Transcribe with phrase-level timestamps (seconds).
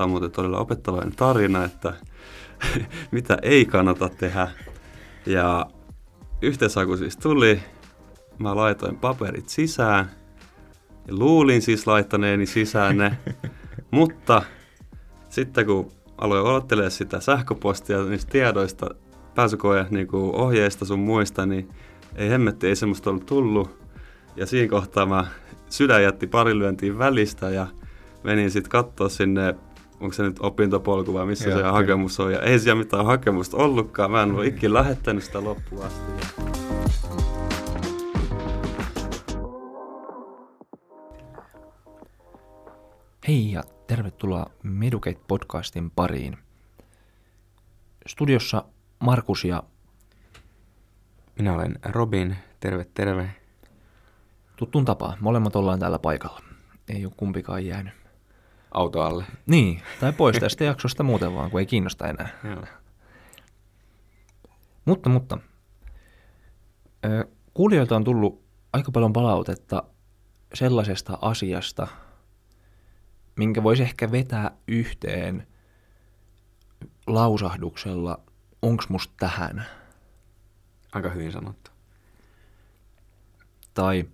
[0.00, 1.92] Tämä on muuten todella opettavainen tarina, että
[3.10, 4.48] mitä ei kannata tehdä.
[5.26, 5.66] Ja
[6.42, 7.60] yhteishaku siis tuli,
[8.38, 10.10] mä laitoin paperit sisään
[11.08, 13.18] ja luulin siis laittaneeni sisään ne,
[13.90, 14.42] mutta
[15.28, 18.86] sitten kun aloin odottelemaan sitä sähköpostia niistä tiedoista,
[19.34, 21.68] pääsykoe niin ohjeista sun muista, niin
[22.14, 23.78] ei hemmetti, ei semmoista ollut tullut.
[24.36, 25.26] Ja siinä kohtaa mä
[25.68, 27.66] sydän jätti pari lyöntiin välistä ja
[28.24, 29.54] menin sitten katsoa sinne,
[30.00, 32.32] onko se nyt opintopolku vai missä Joo, se hakemus on.
[32.32, 36.12] Ja ei siellä mitään hakemusta ollutkaan, mä en ole ikinä lähettänyt sitä loppuun asti.
[43.28, 46.38] Hei ja tervetuloa Medukate-podcastin pariin.
[48.06, 48.64] Studiossa
[48.98, 49.62] Markus ja...
[51.38, 53.30] Minä olen Robin, terve terve.
[54.56, 56.40] Tuttuun tapaa, molemmat ollaan täällä paikalla.
[56.88, 57.99] Ei ole kumpikaan jäänyt.
[58.70, 59.24] Auto alle.
[59.46, 62.28] Niin, tai pois tästä jaksosta muuten vaan, kun ei kiinnosta enää.
[62.44, 62.64] Joo.
[64.84, 65.38] Mutta, mutta.
[67.54, 69.82] Kuulijoilta on tullut aika paljon palautetta
[70.54, 71.86] sellaisesta asiasta,
[73.36, 75.46] minkä voisi ehkä vetää yhteen
[77.06, 78.20] lausahduksella,
[78.62, 79.66] onks musta tähän?
[80.92, 81.70] Aika hyvin sanottu.
[83.74, 84.04] Tai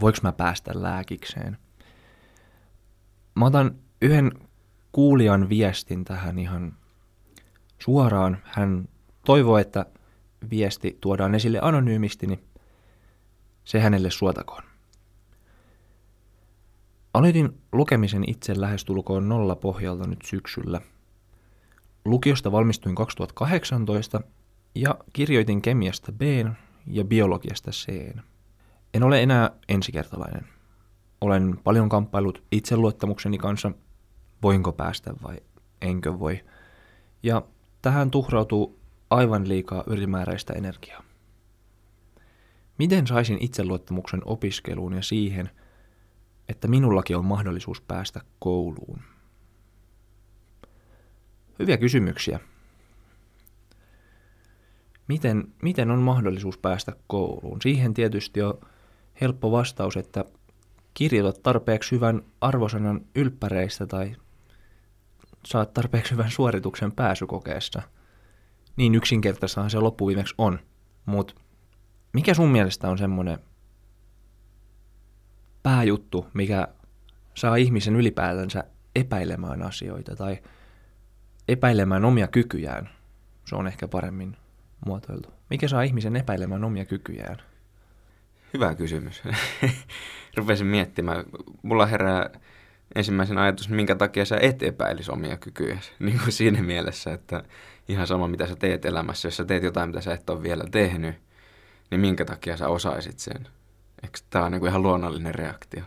[0.00, 1.58] voiko mä päästä lääkikseen?
[3.40, 4.32] Mä otan yhden
[4.92, 6.76] kuulijan viestin tähän ihan
[7.78, 8.38] suoraan.
[8.44, 8.88] Hän
[9.24, 9.86] toivoo, että
[10.50, 12.44] viesti tuodaan esille anonyymisti, niin
[13.64, 14.62] se hänelle suotakoon.
[17.14, 20.80] Aloitin lukemisen itse lähestulkoon nolla pohjalta nyt syksyllä.
[22.04, 24.20] Lukiosta valmistuin 2018
[24.74, 26.20] ja kirjoitin kemiasta B
[26.86, 27.88] ja biologiasta C.
[28.94, 30.59] En ole enää ensikertalainen.
[31.20, 33.72] Olen paljon kamppailut itseluottamukseni kanssa,
[34.42, 35.36] voinko päästä vai
[35.82, 36.44] enkö voi.
[37.22, 37.42] Ja
[37.82, 41.02] tähän tuhrautuu aivan liikaa ylimääräistä energiaa.
[42.78, 45.50] Miten saisin itseluottamuksen opiskeluun ja siihen–
[46.50, 49.00] että minullakin on mahdollisuus päästä kouluun?
[51.58, 52.40] Hyviä kysymyksiä.
[55.08, 57.62] Miten, miten on mahdollisuus päästä kouluun?
[57.62, 58.60] Siihen tietysti on
[59.20, 60.24] helppo vastaus, että
[61.00, 64.16] kirjoitat tarpeeksi hyvän arvosanan ylppäreistä tai
[65.46, 67.82] saat tarpeeksi hyvän suorituksen pääsykokeessa.
[68.76, 70.58] Niin yksinkertaistahan se loppuviimeksi on.
[71.06, 71.34] Mutta
[72.12, 73.38] mikä sun mielestä on semmoinen
[75.62, 76.68] pääjuttu, mikä
[77.34, 78.64] saa ihmisen ylipäätänsä
[78.96, 80.38] epäilemään asioita tai
[81.48, 82.90] epäilemään omia kykyjään.
[83.44, 84.36] Se on ehkä paremmin
[84.86, 85.28] muotoiltu.
[85.50, 87.49] Mikä saa ihmisen epäilemään omia kykyjään?
[88.54, 89.22] Hyvä kysymys.
[90.36, 91.24] Rupesin miettimään.
[91.62, 92.30] Mulla herää
[92.94, 95.78] ensimmäisen ajatus, minkä takia sä et epäilisi omia kykyjä.
[95.98, 97.42] Niin kuin siinä mielessä, että
[97.88, 100.64] ihan sama mitä sä teet elämässä, jos sä teet jotain, mitä sä et ole vielä
[100.70, 101.14] tehnyt,
[101.90, 103.48] niin minkä takia sä osaisit sen.
[104.02, 105.82] Eikö tämä on niin kuin ihan luonnollinen reaktio?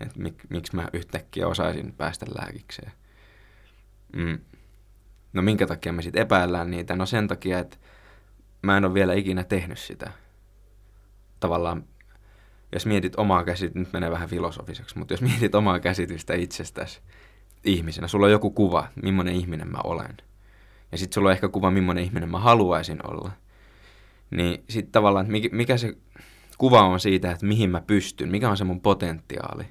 [0.00, 2.92] Että mik, miksi mä yhtäkkiä osaisin päästä lääkikseen?
[4.16, 4.38] Mm.
[5.32, 6.96] No minkä takia me sitten epäillään niitä?
[6.96, 7.76] No sen takia, että
[8.62, 10.12] mä en ole vielä ikinä tehnyt sitä.
[11.40, 11.84] Tavallaan,
[12.72, 17.00] jos mietit omaa käsitystä, nyt menee vähän filosofiseksi, mutta jos mietit omaa käsitystä itsestäsi
[17.64, 20.16] ihmisenä, sulla on joku kuva, millainen ihminen mä olen.
[20.92, 23.30] Ja sitten sulla on ehkä kuva, millainen ihminen mä haluaisin olla.
[24.30, 25.96] Niin sitten tavallaan, että mikä se
[26.58, 29.64] kuva on siitä, että mihin mä pystyn, mikä on se mun potentiaali,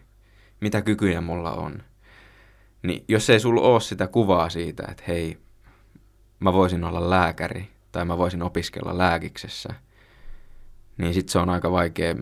[0.62, 1.84] mitä kykyjä mulla on.
[2.84, 5.38] Niin jos ei sulla ole sitä kuvaa siitä, että hei,
[6.40, 9.74] mä voisin olla lääkäri tai mä voisin opiskella lääkiksessä,
[11.00, 12.16] niin sit se on aika vaikea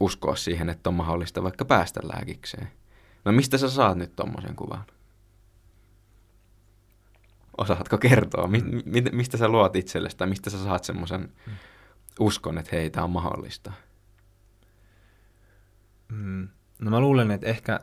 [0.00, 2.68] uskoa siihen, että on mahdollista vaikka päästä lääkikseen.
[3.24, 4.84] No mistä sä saat nyt tommosen kuvan?
[7.58, 11.52] Osaatko kertoa, mi- mi- mistä sä luot itsellesi tai mistä sä saat semmoisen mm.
[12.20, 13.72] uskon, että hei, tämä on mahdollista?
[16.08, 16.48] Mm.
[16.78, 17.80] No mä luulen, että ehkä,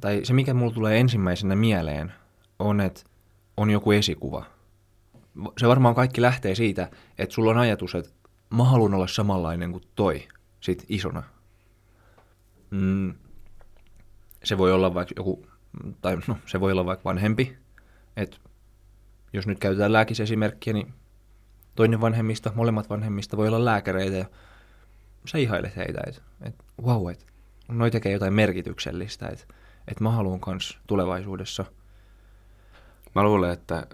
[0.00, 2.12] tai se mikä mulla tulee ensimmäisenä mieleen,
[2.58, 3.02] on, että
[3.56, 4.44] on joku esikuva.
[5.58, 8.10] Se varmaan kaikki lähtee siitä, että sulla on ajatus, että
[8.52, 10.28] mä haluan olla samanlainen kuin toi,
[10.60, 11.22] sit isona.
[12.70, 13.14] Mm.
[14.44, 15.46] Se voi olla vaikka joku,
[16.00, 17.58] tai no, se voi olla vaikka vanhempi,
[18.16, 18.36] että
[19.32, 20.94] jos nyt käytetään lääkisesimerkkiä, niin
[21.76, 24.26] toinen vanhemmista, molemmat vanhemmista voi olla lääkäreitä ja
[25.26, 27.24] sä ihailet heitä, että et, wow, että
[27.68, 29.44] noi tekee jotain merkityksellistä, että
[29.88, 31.64] et mä haluan kans tulevaisuudessa.
[33.14, 33.86] Mä luulen, että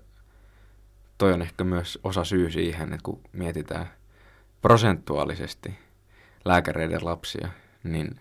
[1.19, 3.98] toi on ehkä myös osa syy siihen, että kun mietitään
[4.63, 5.75] prosentuaalisesti
[6.45, 7.49] lääkäreiden lapsia,
[7.85, 8.19] niin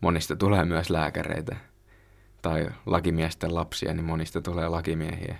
[0.00, 1.56] monista tulee myös lääkäreitä.
[2.42, 5.36] tai lakimiesten lapsia, niin monista tulee lakimiehiä.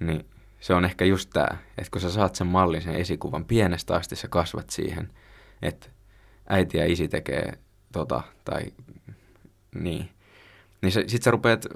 [0.00, 0.26] Niin
[0.60, 1.48] se on ehkä just tämä,
[1.78, 5.12] että kun sä saat sen mallin, sen esikuvan, pienestä asti sä kasvat siihen,
[5.62, 5.88] että
[6.48, 7.52] äiti ja isi tekee
[7.92, 8.62] tota, tai
[9.74, 10.08] niin,
[10.82, 11.66] niin se, sit sä rupeat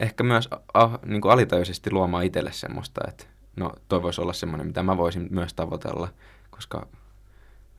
[0.00, 3.24] ehkä myös a, niin kuin alitajuisesti luomaan itselle semmoista, että
[3.56, 6.08] no toi voisi olla semmoinen, mitä mä voisin myös tavoitella,
[6.56, 6.86] koska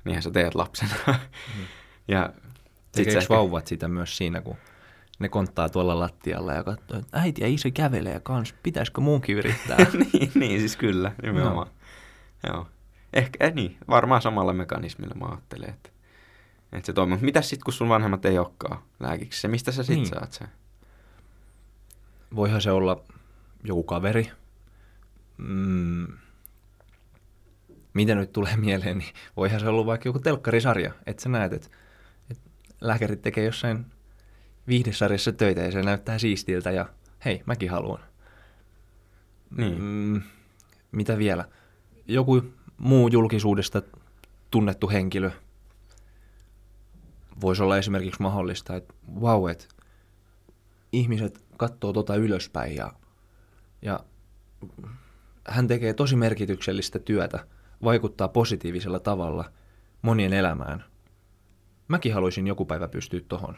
[0.05, 0.93] niinhän sä teet lapsena.
[1.07, 1.13] Mm.
[2.13, 2.29] ja
[2.91, 3.33] Tekeekö ehkä...
[3.33, 4.57] vauvat sitä myös siinä, kun
[5.19, 9.77] ne konttaa tuolla lattialla ja katsoo, että äiti ja isä kävelee kans, pitäisikö muunkin yrittää?
[10.13, 11.67] niin, niin, siis kyllä, nimenomaan.
[11.67, 12.53] No.
[12.53, 12.67] Joo.
[13.13, 15.89] Ehkä, eh, niin, varmaan samalla mekanismilla mä ajattelen, että,
[16.73, 17.13] että se toimii.
[17.13, 19.47] Mutta mitäs sitten, kun sun vanhemmat ei olekaan lääkiksi?
[19.47, 20.07] Mistä sä sitten niin.
[20.07, 20.47] saat sen?
[22.35, 23.03] Voihan se olla
[23.63, 24.31] joku kaveri.
[25.37, 26.07] Mm.
[27.97, 31.67] Mitä nyt tulee mieleen, niin voihan se olla vaikka joku telkkarisarja, että sä näet, että,
[32.31, 32.49] että
[32.81, 33.85] lääkärit tekee jossain
[34.67, 36.89] viihdesarjassa töitä ja se näyttää siistiltä ja
[37.25, 37.99] hei, mäkin haluan.
[39.57, 39.81] Niin.
[39.81, 40.21] Mm,
[40.91, 41.45] mitä vielä?
[42.07, 42.43] Joku
[42.77, 43.81] muu julkisuudesta
[44.51, 45.31] tunnettu henkilö
[47.41, 49.65] voisi olla esimerkiksi mahdollista, että vau, että
[50.91, 52.93] ihmiset katsoo tota ylöspäin ja,
[53.81, 53.99] ja
[55.47, 57.47] hän tekee tosi merkityksellistä työtä,
[57.83, 59.51] vaikuttaa positiivisella tavalla
[60.01, 60.83] monien elämään.
[61.87, 63.57] Mäkin haluaisin joku päivä pystyä tohon.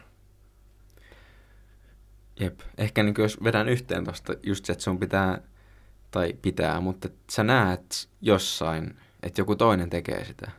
[2.40, 2.60] Jep.
[2.78, 5.42] Ehkä niin jos vedän yhteen tuosta just se, että sun pitää,
[6.10, 10.50] tai pitää, mutta sä näet jossain, että joku toinen tekee sitä.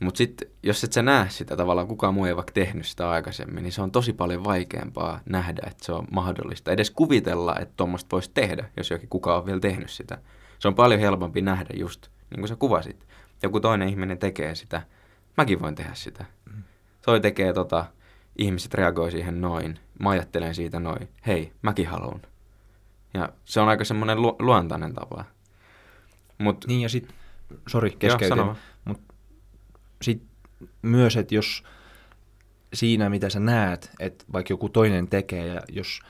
[0.00, 3.62] Mutta sitten, jos et sä näe sitä tavallaan, kukaan muu ei vaikka tehnyt sitä aikaisemmin,
[3.62, 6.72] niin se on tosi paljon vaikeampaa nähdä, että se on mahdollista.
[6.72, 10.18] Edes kuvitella, että tuommoista voisi tehdä, jos jokin kukaan on vielä tehnyt sitä.
[10.58, 13.06] Se on paljon helpompi nähdä just, niin kuin sä kuvasit.
[13.42, 14.82] Joku toinen ihminen tekee sitä.
[15.36, 16.24] Mäkin voin tehdä sitä.
[16.54, 16.62] Mm.
[17.02, 17.84] Toi tekee tota,
[18.38, 19.78] ihmiset reagoi siihen noin.
[19.98, 21.08] Mä ajattelen siitä noin.
[21.26, 22.22] Hei, mäkin haluan.
[23.14, 25.24] Ja se on aika semmoinen lu- luontainen tapa.
[26.38, 27.16] Mut, niin ja sitten,
[27.68, 29.14] sori keskeytin, mutta
[30.02, 30.28] sitten
[30.82, 31.64] myös, että jos
[32.74, 36.00] siinä, mitä sä näet, että vaikka joku toinen tekee, ja jos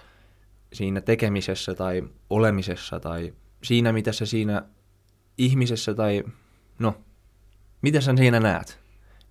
[0.72, 4.62] siinä tekemisessä tai olemisessa tai siinä, mitä sä siinä
[5.38, 6.24] ihmisessä tai
[6.78, 6.94] no,
[7.82, 8.80] mitä sä siinä näet,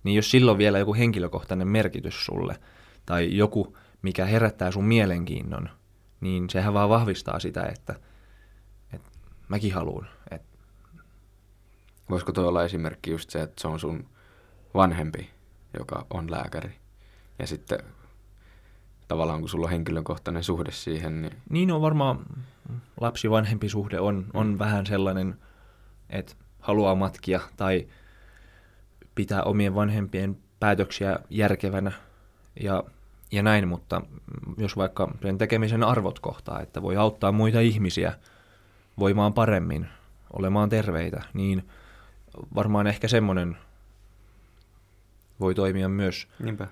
[0.04, 2.58] niin jos silloin vielä joku henkilökohtainen merkitys sulle–
[3.06, 5.68] tai joku, mikä herättää sun mielenkiinnon,
[6.20, 7.94] niin sehän vaan vahvistaa sitä, että,
[8.92, 9.10] että
[9.48, 10.08] mäkin haluan.
[10.30, 10.58] Että...
[12.10, 14.08] Voisiko tuo olla esimerkki just se, että se on sun
[14.74, 15.30] vanhempi,
[15.78, 16.74] joka on lääkäri,
[17.38, 17.78] ja sitten
[19.08, 21.32] tavallaan kun sulla on henkilökohtainen suhde siihen, niin...
[21.50, 22.26] Niin on varmaan
[23.00, 24.58] lapsi-vanhempi suhde on, on mm.
[24.58, 25.38] vähän sellainen,
[26.10, 27.86] että haluaa matkia tai
[29.14, 31.92] pitää omien vanhempien päätöksiä järkevänä
[32.62, 32.84] ja,
[33.32, 34.02] ja näin, mutta
[34.58, 38.18] jos vaikka sen tekemisen arvot kohtaa, että voi auttaa muita ihmisiä
[38.98, 39.88] voimaan paremmin,
[40.32, 41.68] olemaan terveitä, niin
[42.54, 43.56] varmaan ehkä semmoinen
[45.40, 46.28] voi toimia myös.
[46.38, 46.66] Niinpä.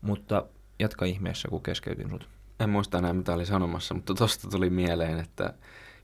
[0.00, 0.46] Mutta
[0.78, 2.28] jatka ihmeessä, kun keskeytin sut.
[2.60, 5.54] En muista enää, mitä oli sanomassa, mutta tosta tuli mieleen, että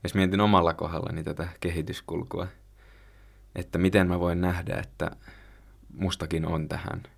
[0.03, 2.47] jos mietin omalla kohdallani tätä kehityskulkua,
[3.55, 5.11] että miten mä voin nähdä, että
[5.93, 7.03] mustakin on tähän–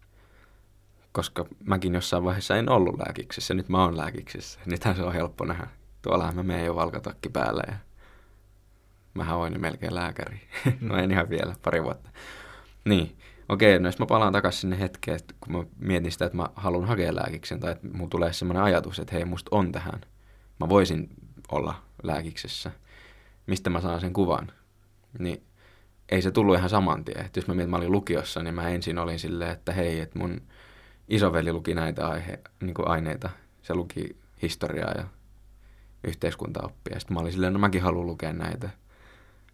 [1.18, 4.60] koska mäkin jossain vaiheessa en ollut lääkiksessä, nyt mä oon lääkiksessä.
[4.66, 5.68] Nythän se on helppo nähdä.
[6.02, 7.76] Tuollahan mä menen jo valkatakki päälle ja
[9.14, 10.42] mähän oon melkein lääkäri.
[10.82, 12.10] no en ihan vielä, pari vuotta.
[12.86, 13.18] Niin,
[13.50, 16.50] okei, no jos mä palaan takaisin sinne hetkeen, että kun mä mietin sitä, että mä
[16.56, 20.02] haluan hakea lääkiksen, tai että mulla tulee semmoinen ajatus, että hei, musta on tähän.
[20.60, 21.10] Mä voisin
[21.52, 22.72] olla lääkiksessä.
[23.48, 24.52] Mistä mä saan sen kuvan?
[25.20, 25.44] Niin
[26.10, 27.26] ei se tullut ihan saman tien.
[27.26, 30.20] Että jos mä mietin, mä olin lukiossa, niin mä ensin olin silleen, että hei, että
[30.20, 30.42] mun
[31.10, 33.30] isoveli luki näitä aihe, niin kuin aineita.
[33.62, 35.04] Se luki historiaa ja
[36.04, 37.00] yhteiskuntaoppia.
[37.00, 38.70] Sitten mä olin silleen, no mäkin haluan lukea näitä.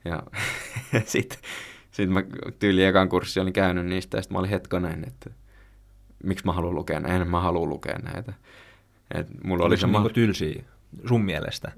[0.06, 0.24] Ja
[1.06, 1.40] sitten
[1.92, 2.24] sit mä
[2.60, 5.30] tyyli ekan kurssi olin käynyt niistä ja sitten mä olin hetkonen, että
[6.24, 7.22] miksi mä haluan lukea näitä.
[7.22, 8.34] En mä haluan lukea näitä.
[9.14, 10.64] Et mulla oli se niinku tylsiä
[11.08, 11.72] sun mielestä?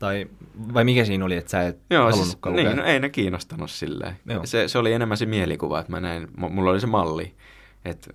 [0.00, 0.26] Tai,
[0.74, 2.52] vai mikä siinä oli, että sä et Joo, siis, lukea?
[2.52, 4.16] Niin, no ei ne kiinnostanut silleen.
[4.44, 7.34] Se, se oli enemmän se mielikuva, että mä näin, mulla oli se malli,
[7.84, 8.10] että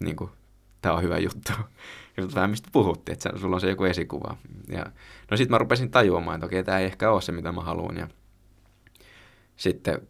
[0.00, 0.30] niin kuin,
[0.82, 1.52] tämä on hyvä juttu.
[2.16, 4.36] Ja vähän mistä puhuttiin, että sulla on se joku esikuva.
[4.68, 4.86] Ja,
[5.30, 7.96] no sitten mä rupesin tajuamaan, että okei, tämä ei ehkä ole se, mitä mä haluan.
[7.96, 8.08] Ja
[9.56, 10.00] sitten,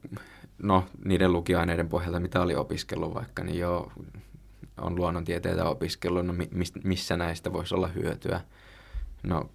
[0.62, 3.92] no niiden lukiaineiden pohjalta, mitä oli opiskellut vaikka, niin joo,
[4.80, 6.34] on luonnontieteitä opiskellut, no
[6.84, 8.40] missä näistä voisi olla hyötyä.
[9.22, 9.50] No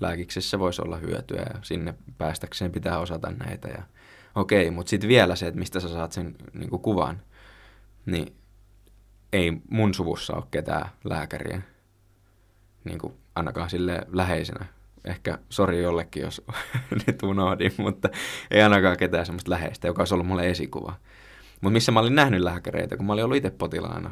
[0.00, 3.68] lääkiksessä voisi olla hyötyä ja sinne päästäkseen pitää osata näitä.
[3.68, 3.82] Ja,
[4.34, 7.20] okei, mutta sitten vielä se, että mistä sä saat sen niin kuvan,
[8.06, 8.36] niin
[9.32, 11.62] ei mun suvussa ole ketään lääkäriä.
[12.84, 14.66] niin kuin, ainakaan sille läheisenä.
[15.04, 16.42] Ehkä sori jollekin, jos
[17.06, 18.08] nyt unohdin, mutta
[18.50, 20.94] ei ainakaan ketään semmoista läheistä, joka olisi ollut mulle esikuva.
[21.60, 24.10] Mutta missä mä olin nähnyt lääkäreitä, kun mä olin ollut itse potilaana.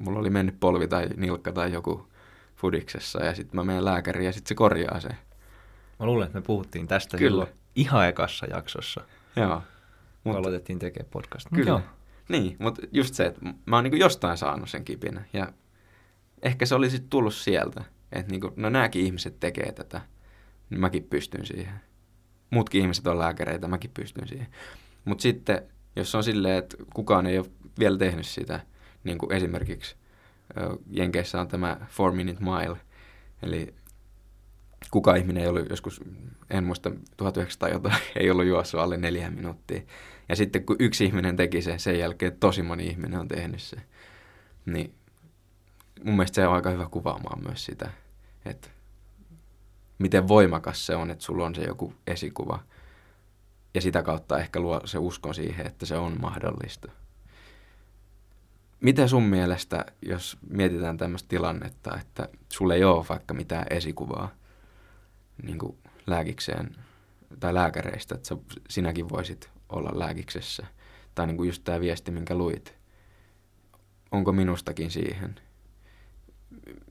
[0.00, 2.08] Mulla oli mennyt polvi tai nilkka tai joku
[2.64, 5.08] fudiksessa ja sitten mä menen lääkäriin ja sitten se korjaa se.
[6.00, 7.30] Mä luulen, että me puhuttiin tästä Kyllä.
[7.30, 9.00] silloin ihan ekassa jaksossa,
[9.36, 9.62] Joo.
[10.22, 11.46] kun Mut- aloitettiin tekemään podcast.
[11.54, 11.70] Kyllä.
[11.70, 11.80] Joo.
[12.28, 15.24] Niin, mutta just se, että mä oon niin jostain saanut sen kipinä.
[15.32, 15.52] Ja
[16.42, 17.84] ehkä se oli sitten tullut sieltä.
[18.12, 20.00] Että niin no nämäkin ihmiset tekee tätä,
[20.70, 21.74] niin mäkin pystyn siihen.
[22.50, 24.46] Muutkin ihmiset on lääkäreitä, mäkin pystyn siihen.
[25.04, 25.62] Mutta sitten,
[25.96, 27.46] jos on silleen, että kukaan ei ole
[27.78, 28.60] vielä tehnyt sitä,
[29.04, 29.96] niin kuin esimerkiksi
[30.90, 32.76] Jenkeissä on tämä four minute mile,
[33.42, 33.74] eli
[34.90, 36.00] kuka ihminen ei ollut joskus,
[36.50, 39.82] en muista, 1900 jotain, ei ollut juossut alle neljä minuuttia.
[40.28, 43.82] Ja sitten kun yksi ihminen teki sen, sen jälkeen tosi moni ihminen on tehnyt sen.
[44.66, 44.94] Niin
[46.04, 47.90] mun mielestä se on aika hyvä kuvaamaan myös sitä,
[48.44, 48.68] että
[49.98, 52.62] miten voimakas se on, että sulla on se joku esikuva.
[53.74, 56.92] Ja sitä kautta ehkä luo se uskon siihen, että se on mahdollista.
[58.84, 64.30] Mitä sun mielestä, jos mietitään tämmöistä tilannetta, että sulle ei ole vaikka mitään esikuvaa
[65.42, 66.76] niin kuin lääkikseen
[67.40, 68.36] tai lääkäreistä, että sä,
[68.70, 70.66] sinäkin voisit olla lääkiksessä.
[71.14, 72.74] Tai niin kuin just tämä viesti, minkä luit.
[74.12, 75.34] Onko minustakin siihen?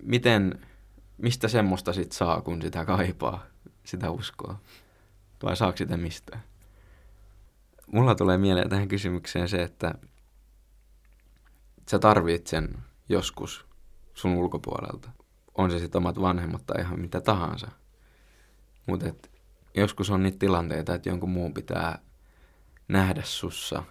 [0.03, 0.65] Miten,
[1.17, 3.45] mistä semmoista sit saa, kun sitä kaipaa,
[3.83, 4.59] sitä uskoa?
[5.43, 6.43] Vai saako sitä mistään?
[7.87, 9.95] Mulla tulee mieleen tähän kysymykseen se, että
[11.89, 12.69] sä tarvit sen
[13.09, 13.65] joskus
[14.13, 15.09] sun ulkopuolelta.
[15.55, 17.67] On se sitten omat vanhemmat tai ihan mitä tahansa.
[18.85, 19.05] Mutta
[19.75, 21.99] joskus on niitä tilanteita, että jonkun muun pitää
[22.87, 23.83] nähdä sussa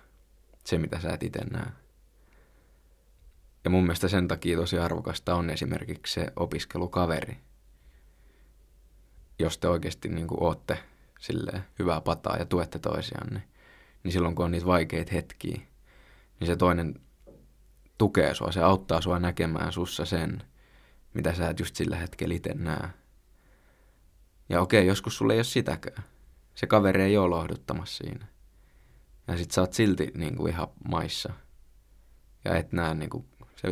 [0.65, 1.73] se, mitä sä et itse näe.
[3.65, 7.39] Ja mun mielestä sen takia tosi arvokasta on esimerkiksi se opiskelukaveri.
[9.39, 10.79] Jos te oikeasti niin ootte
[11.21, 13.43] silleen hyvää pataa ja tuette toisianne,
[14.03, 15.61] niin silloin kun on niitä vaikeita hetkiä,
[16.41, 16.95] niin se toinen
[18.03, 20.43] tukee sua, se auttaa sua näkemään sussa sen,
[21.15, 22.89] mitä sä et just sillä hetkellä itse näe.
[24.49, 26.03] Ja okei, joskus sulla ei ole sitäkään.
[26.55, 28.27] Se kaveri ei ole lohduttamassa siinä.
[29.27, 31.33] Ja sit sä oot silti niin kuin ihan maissa.
[32.45, 33.25] Ja et näe niin kuin,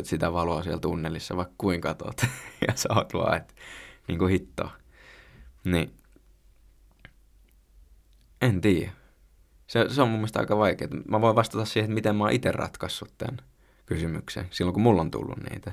[0.03, 2.21] sitä valoa siellä tunnelissa, vaikka kuinka katot.
[2.67, 3.53] ja sä oot vaan, että
[4.07, 4.71] niin kuin hitto.
[5.63, 5.93] Niin.
[8.41, 8.91] En tiedä.
[9.67, 10.87] Se, se on mun mielestä aika vaikea.
[11.07, 13.50] Mä voin vastata siihen, että miten mä oon itse ratkaissut tämän
[13.91, 15.71] kysymyksen, silloin kun mulla on tullut niitä.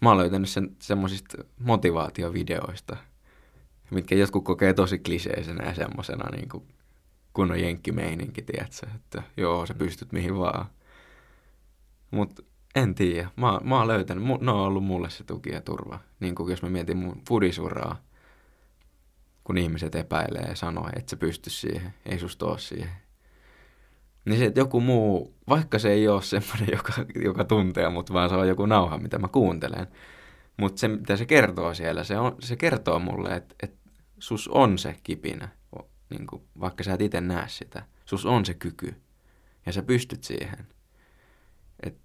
[0.00, 2.96] Mä oon löytänyt sen semmoisista motivaatiovideoista,
[3.90, 6.68] mitkä jotkut kokee tosi kliseisenä ja semmosena niin kuin
[7.32, 10.66] kunnon jenkkimeininki, tiedätkö, että joo, sä pystyt mihin vaan.
[12.10, 13.30] Mut en tiedä.
[13.36, 15.98] Mä, mä oon löytänyt, ne on ollut mulle se tuki ja turva.
[16.20, 18.02] Niin kuin jos mä mietin mun fudisuraa,
[19.44, 23.07] kun ihmiset epäilee ja sanoo, että sä pysty siihen, ei susta oo siihen.
[24.28, 26.92] Niin se, että joku muu, vaikka se ei ole semmoinen, joka,
[27.24, 29.86] joka tuntee mut, vaan se on joku nauha, mitä mä kuuntelen.
[30.56, 34.78] Mutta se, mitä se kertoo siellä, se, on, se kertoo mulle, että, että sus on
[34.78, 35.48] se kipinä,
[36.10, 37.82] niin kuin, vaikka sä et itse näe sitä.
[38.04, 38.94] Sus on se kyky
[39.66, 40.66] ja sä pystyt siihen.
[41.82, 41.98] Et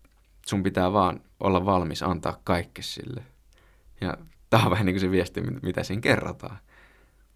[0.45, 3.23] sun pitää vaan olla valmis antaa kaikki sille.
[4.01, 4.17] Ja
[4.49, 6.57] tää on vähän niin kuin se viesti, mitä siinä kerrotaan.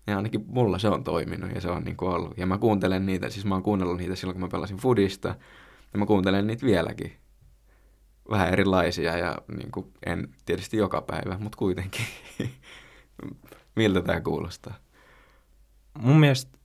[0.07, 2.37] Ja ainakin mulla se on toiminut ja se on niin kuin ollut.
[2.37, 5.35] Ja mä kuuntelen niitä, siis mä oon kuunnellut niitä silloin, kun mä pelasin Fudista.
[5.93, 7.13] Ja mä kuuntelen niitä vieläkin.
[8.29, 12.05] Vähän erilaisia ja niin kuin, en tietysti joka päivä, mutta kuitenkin.
[13.75, 14.73] Miltä tämä kuulostaa?
[15.99, 16.57] Mun mielestä,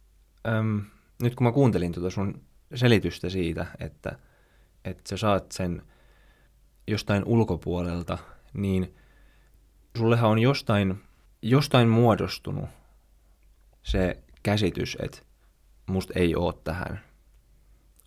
[0.49, 0.83] äm,
[1.23, 2.43] nyt kun mä kuuntelin tuota sun
[2.75, 4.19] selitystä siitä, että,
[4.85, 5.83] että sä saat sen
[6.87, 8.19] jostain ulkopuolelta,
[8.55, 8.95] niin
[9.99, 11.03] sullehan on jostain,
[11.43, 12.69] jostain muodostunut
[13.83, 15.19] se käsitys, että
[15.87, 17.01] musta ei oo tähän.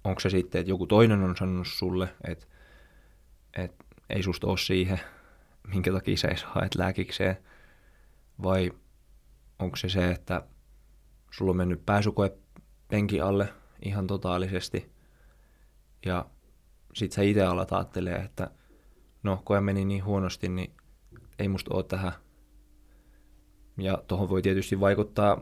[0.03, 2.45] Onko se sitten, että joku toinen on sanonut sulle, että,
[3.57, 4.99] että ei susta ole siihen,
[5.67, 7.37] minkä takia sä edes haet lääkikseen,
[8.43, 8.71] vai
[9.59, 10.41] onko se se, että
[11.31, 12.37] sulla on mennyt pääsykoe
[12.87, 13.53] penki alle
[13.85, 14.91] ihan totaalisesti,
[16.05, 16.25] ja
[16.93, 18.51] sit sä itse alat ajattelee, että
[19.23, 20.73] no, koe meni niin huonosti, niin
[21.39, 22.11] ei musta ole tähän.
[23.77, 25.41] Ja tuohon voi tietysti vaikuttaa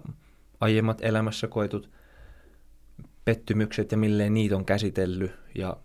[0.63, 1.89] aiemmat elämässä koetut
[3.25, 5.77] pettymykset ja milleen niitä on käsitellyt ja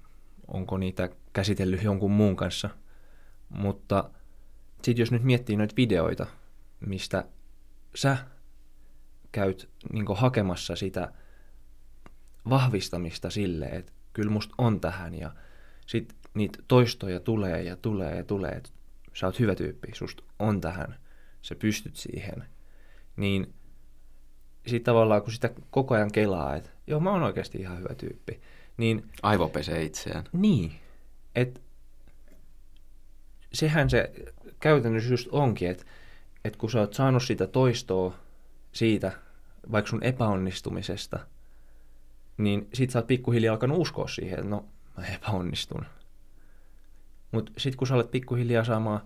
[0.48, 2.70] onko niitä käsitellyt jonkun muun kanssa.
[3.48, 4.10] Mutta
[4.82, 6.26] sitten jos nyt miettii noita videoita,
[6.80, 7.24] mistä
[7.94, 8.16] sä
[9.32, 11.12] käyt niin hakemassa sitä
[12.48, 15.34] vahvistamista sille, että kyllä musta on tähän ja
[15.86, 18.70] sit niitä toistoja tulee ja tulee ja tulee, että
[19.12, 20.94] sä oot hyvä tyyppi, susta on tähän,
[21.42, 22.44] sä pystyt siihen,
[23.16, 23.54] niin
[24.66, 28.40] sitten tavallaan kun sitä koko ajan kelaa, että joo mä oon oikeasti ihan hyvä tyyppi,
[28.76, 30.24] niin Aivo pesee itseään.
[30.32, 30.72] niin,
[31.34, 31.60] että
[33.52, 34.12] sehän se
[34.60, 35.84] käytännössä just onkin, että,
[36.44, 38.14] että kun sä oot saanut sitä toistoa
[38.72, 39.12] siitä,
[39.72, 41.18] vaikka sun epäonnistumisesta,
[42.36, 44.64] niin sit sä oot pikkuhiljaa alkanut uskoa siihen, että no
[44.96, 45.84] mä epäonnistun.
[47.32, 49.00] Mutta sit kun sä olet pikkuhiljaa saamaan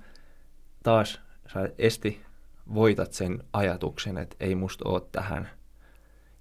[0.83, 1.21] taas,
[1.53, 2.23] sä esti
[2.75, 5.49] voitat sen ajatuksen, että ei musta oo tähän.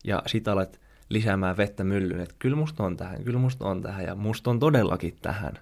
[0.03, 4.05] Ja sit alat lisäämään vettä myllyyn, että kyllä musta on tähän, kyllä musta on tähän
[4.05, 5.53] ja musta on todellakin tähän.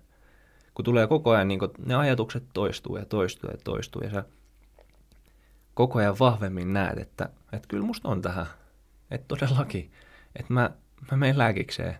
[0.73, 4.23] Kun tulee koko ajan, niin kun ne ajatukset toistuu ja toistuu ja toistuu ja sä
[5.73, 8.45] koko ajan vahvemmin näet, että, että kyllä musta on tähän.
[9.11, 9.91] Että todellakin,
[10.35, 10.71] että mä,
[11.11, 11.97] mä menen lääkikseen.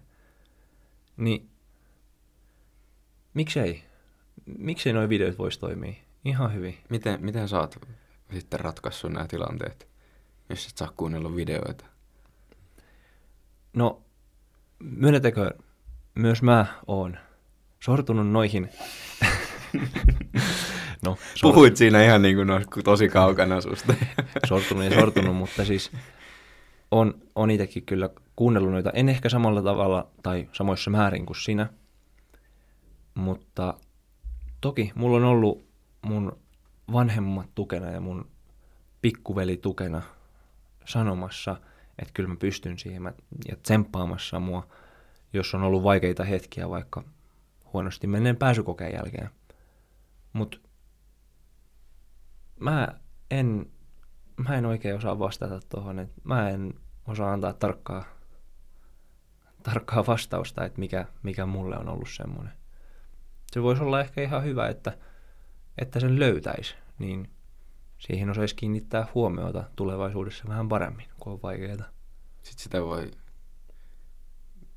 [1.17, 1.49] Niin
[3.33, 3.83] miksei?
[4.57, 5.93] Miksei noi videot voisi toimia?
[6.25, 6.77] Ihan hyvin.
[6.89, 7.75] Miten, miten sä oot
[8.33, 9.87] sitten ratkaissut nämä tilanteet,
[10.49, 11.85] jos et saa kuunnella videoita?
[13.73, 14.01] No,
[14.79, 15.51] myönnetäkö,
[16.15, 17.17] myös mä oon
[17.83, 18.69] sortunut noihin.
[21.05, 23.93] no, sor- Puhuit siinä ihan niin kuin tosi kaukana susta.
[24.47, 25.91] sortunut ja sortunut, mutta siis
[26.91, 31.69] on, on itsekin kyllä kuunnellut noita, en ehkä samalla tavalla tai samoissa määrin kuin sinä,
[33.13, 33.73] mutta
[34.61, 35.65] toki mulla on ollut
[36.01, 36.37] mun
[36.93, 38.29] vanhemmat tukena ja mun
[39.01, 40.01] pikkuveli tukena
[40.85, 41.55] sanomassa,
[41.99, 43.13] että kyllä mä pystyn siihen mä,
[43.47, 44.67] ja tsemppaamassa mua,
[45.33, 47.03] jos on ollut vaikeita hetkiä vaikka
[47.73, 49.29] huonosti menneen pääsykokeen jälkeen.
[50.33, 50.57] Mutta
[52.59, 52.87] mä
[53.31, 53.71] en,
[54.37, 56.73] mä en oikein osaa vastata tuohon, että mä en
[57.07, 58.03] osaa antaa tarkkaa,
[59.63, 62.53] tarkkaa vastausta, että mikä, mikä mulle on ollut semmoinen.
[63.51, 64.97] Se voisi olla ehkä ihan hyvä, että,
[65.81, 67.29] että sen löytäisi, niin
[67.97, 71.85] siihen osaisi kiinnittää huomiota tulevaisuudessa vähän paremmin, kun on vaikeaa.
[72.43, 73.11] Sitten sitä voi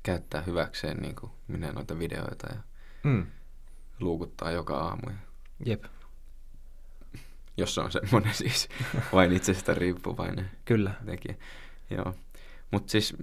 [0.03, 2.59] käyttää hyväkseen, niin kuin minä noita videoita ja
[3.03, 3.25] Mm.
[3.99, 5.09] luukuttaa joka aamu.
[5.09, 5.15] Ja
[5.65, 5.83] Jep,
[7.57, 8.69] jos se on semmoinen siis
[9.13, 10.93] vain itsestä riippuvainen kyllä.
[11.05, 11.35] tekijä.
[11.89, 12.13] Joo.
[12.71, 13.15] Mutta siis,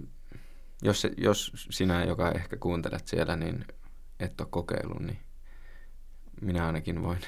[0.83, 3.65] jos, se, jos sinä, joka ehkä kuuntelet siellä, niin
[4.21, 5.19] et ole kokeillut, niin
[6.41, 7.21] minä ainakin voin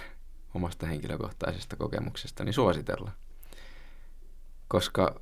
[0.55, 3.11] omasta henkilökohtaisesta kokemuksestani suositella.
[4.69, 5.21] Koska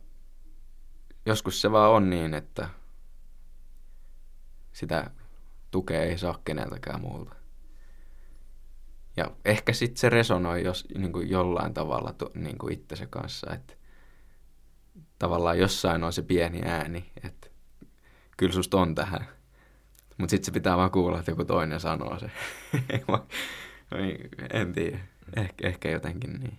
[1.27, 2.69] joskus se vaan on niin, että
[4.73, 5.11] sitä
[5.71, 7.35] tukea ei saa keneltäkään muulta.
[9.17, 13.75] Ja ehkä sitten se resonoi jos, niin kuin jollain tavalla niin kuin itsensä kanssa, että
[15.19, 17.49] tavallaan jossain on se pieni ääni, että
[18.37, 19.29] kyllä susta on tähän.
[20.19, 22.31] Mutta sitten se pitää vaan kuulla, että joku toinen sanoo se.
[24.53, 24.99] en tiedä.
[25.37, 26.59] Ehkä, ehkä jotenkin niin.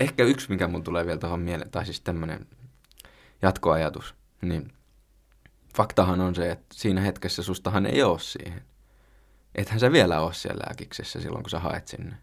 [0.00, 2.46] Ehkä yksi, mikä mun tulee vielä tuohon mieleen, tai siis tämmöinen
[3.42, 4.72] jatkoajatus, niin
[5.76, 8.62] faktahan on se, että siinä hetkessä sustahan ei ole siihen.
[9.54, 12.16] Ethän sä vielä ole siellä lääkiksessä silloin, kun sä haet sinne.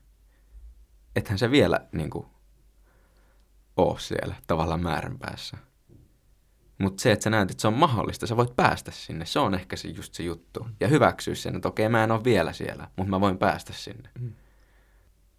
[1.15, 2.27] Ethän sä vielä niin kuin,
[3.77, 5.57] oo siellä tavallaan määränpäässä.
[6.77, 9.53] Mutta se, että sä näet, että se on mahdollista, sä voit päästä sinne, se on
[9.53, 10.67] ehkä se just se juttu.
[10.79, 14.09] Ja hyväksyä sen, että okei, mä en ole vielä siellä, mutta mä voin päästä sinne.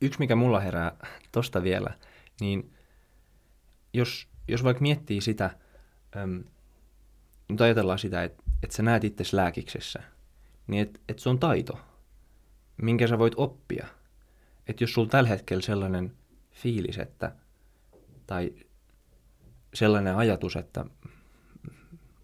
[0.00, 0.96] Yksi, mikä mulla herää
[1.32, 1.90] tosta vielä,
[2.40, 2.74] niin
[3.94, 5.50] jos, jos vaikka miettii sitä,
[6.16, 6.44] äm,
[7.48, 10.02] nyt ajatellaan sitä, että, että sä näet itse lääkiksessä,
[10.66, 11.80] niin että, että se on taito,
[12.76, 13.87] minkä sä voit oppia.
[14.66, 16.12] Että jos sulla tällä hetkellä sellainen
[16.50, 17.32] fiilis, että,
[18.26, 18.54] tai
[19.74, 20.84] sellainen ajatus, että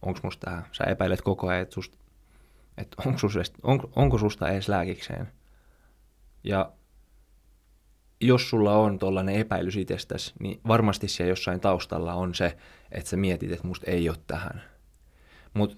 [0.03, 1.81] onko musta tää, sä epäilet koko ajan, että,
[2.77, 5.29] että onko, sus, edes- on, susta edes lääkikseen.
[6.45, 6.73] Ja
[8.21, 12.57] jos sulla on tollainen epäilys itsestäsi, niin varmasti siellä jossain taustalla on se,
[12.93, 14.63] että sä mietit, että musta ei ole tähän.
[15.55, 15.77] Mutta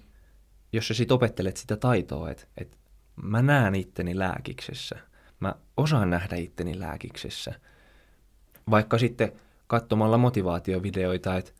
[0.73, 2.77] jos sä sit opettelet sitä taitoa, että, että
[3.15, 4.99] mä näen itteni lääkiksessä,
[5.39, 7.53] mä osaan nähdä itteni lääkiksessä,
[8.69, 9.31] vaikka sitten
[9.67, 11.51] katsomalla motivaatiovideoita, että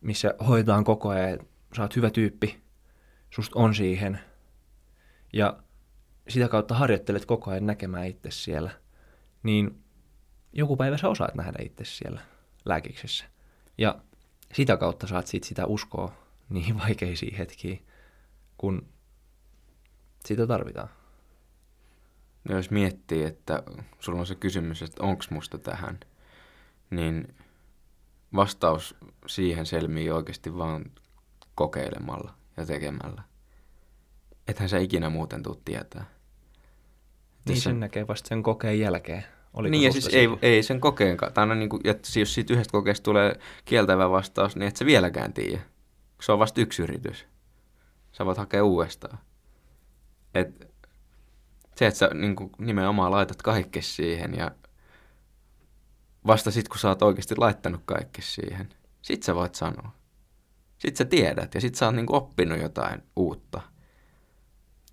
[0.00, 2.60] missä hoidetaan koko ajan, että sä oot hyvä tyyppi,
[3.30, 4.20] susta on siihen,
[5.32, 5.58] ja
[6.28, 8.70] sitä kautta harjoittelet koko ajan näkemään itse siellä,
[9.42, 9.84] niin
[10.58, 12.20] joku päivä sä osaat nähdä itse siellä
[12.64, 13.24] lääkiksessä.
[13.78, 13.98] Ja
[14.52, 16.12] sitä kautta saat sit sitä uskoa
[16.48, 17.86] niihin vaikeisiin hetkiin,
[18.58, 18.88] kun
[20.24, 20.88] sitä tarvitaan.
[22.48, 23.62] Ja jos miettii, että
[23.98, 26.00] sulla on se kysymys, että onko musta tähän,
[26.90, 27.34] niin
[28.34, 30.84] vastaus siihen selmii oikeasti vaan
[31.54, 33.22] kokeilemalla ja tekemällä.
[34.48, 36.04] Ethän sä ikinä muuten tuu tietää.
[37.46, 39.24] Niin sen näkee vasta sen kokeen jälkeen.
[39.54, 41.34] Oliko niin ja siis ei, ei sen kokeen kanssa.
[41.34, 45.32] Tai niin kuin, että jos siitä yhdestä kokeesta tulee kieltävä vastaus, niin et se vieläkään
[45.32, 45.60] tiedä.
[46.22, 47.26] Se on vasta yksi yritys.
[48.12, 49.18] Sä voit hakea uudestaan.
[50.34, 50.72] Et
[51.76, 54.50] se, että sä niin kuin, nimenomaan laitat kaikki siihen ja
[56.26, 58.68] vasta sit, kun sä oot oikeasti laittanut kaikki siihen,
[59.02, 59.90] sit sä voit sanoa.
[60.78, 63.60] Sit sä tiedät ja sit sä oot niin kuin, oppinut jotain uutta.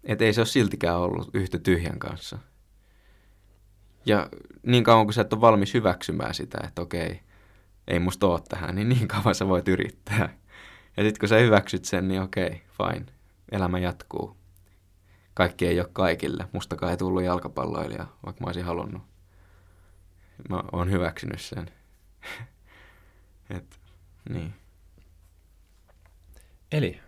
[0.03, 2.39] Et ei se ole siltikään ollut yhtä tyhjän kanssa.
[4.05, 4.29] Ja
[4.63, 7.19] niin kauan kuin sä et ole valmis hyväksymään sitä, että okei,
[7.87, 10.37] ei musta oo tähän, niin niin kauan sä voit yrittää.
[10.97, 13.05] Ja sitten kun sä hyväksyt sen, niin okei, fine,
[13.51, 14.37] elämä jatkuu.
[15.33, 16.47] Kaikki ei ole kaikille.
[16.51, 19.01] Mustakaan ei tullut jalkapalloilija, vaikka mä olisin halunnut.
[20.49, 21.71] Mä oon hyväksynyt sen.
[23.55, 23.79] Et,
[24.29, 24.53] niin.
[26.71, 26.99] Eli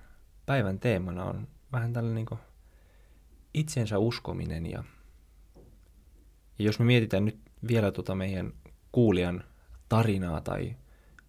[0.46, 2.40] päivän teemana on vähän tällainen niin
[3.54, 4.84] itsensä uskominen ja,
[6.60, 8.54] ja jos me mietitään nyt vielä tuota meidän
[8.92, 9.44] kuulijan
[9.90, 10.76] tarinaa tai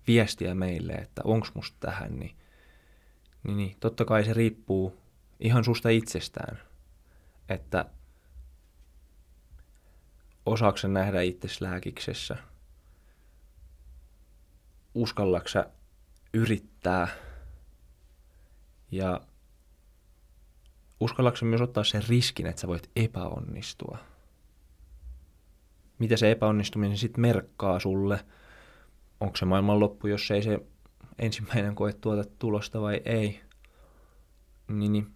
[0.06, 2.36] viestiä meille, että onks musta tähän, niin,
[3.42, 4.98] niin, niin totta kai se riippuu
[5.40, 6.58] ihan susta itsestään,
[7.48, 7.84] että
[10.46, 12.36] osaako nähdä itsesi lääkiksessä,
[14.94, 15.70] uskallaksä sä
[16.34, 17.08] yrittää
[18.90, 19.20] ja
[21.00, 23.98] uskallatko myös ottaa sen riskin, että sä voit epäonnistua?
[25.98, 28.24] Mitä se epäonnistuminen sitten merkkaa sulle?
[29.20, 30.58] Onko se maailman loppu, jos ei se
[31.18, 33.40] ensimmäinen koe tuota tulosta vai ei?
[34.68, 35.14] Niin, niin.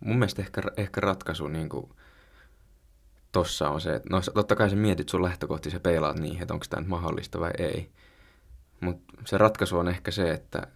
[0.00, 1.90] Mun mielestä ehkä, ehkä ratkaisu niin kuin,
[3.32, 6.54] tossa on se, että no totta kai sä mietit sun lähtökohti, sä peilaat niin, että
[6.54, 7.90] onko tämä nyt mahdollista vai ei.
[8.80, 10.66] Mutta se ratkaisu on ehkä se, että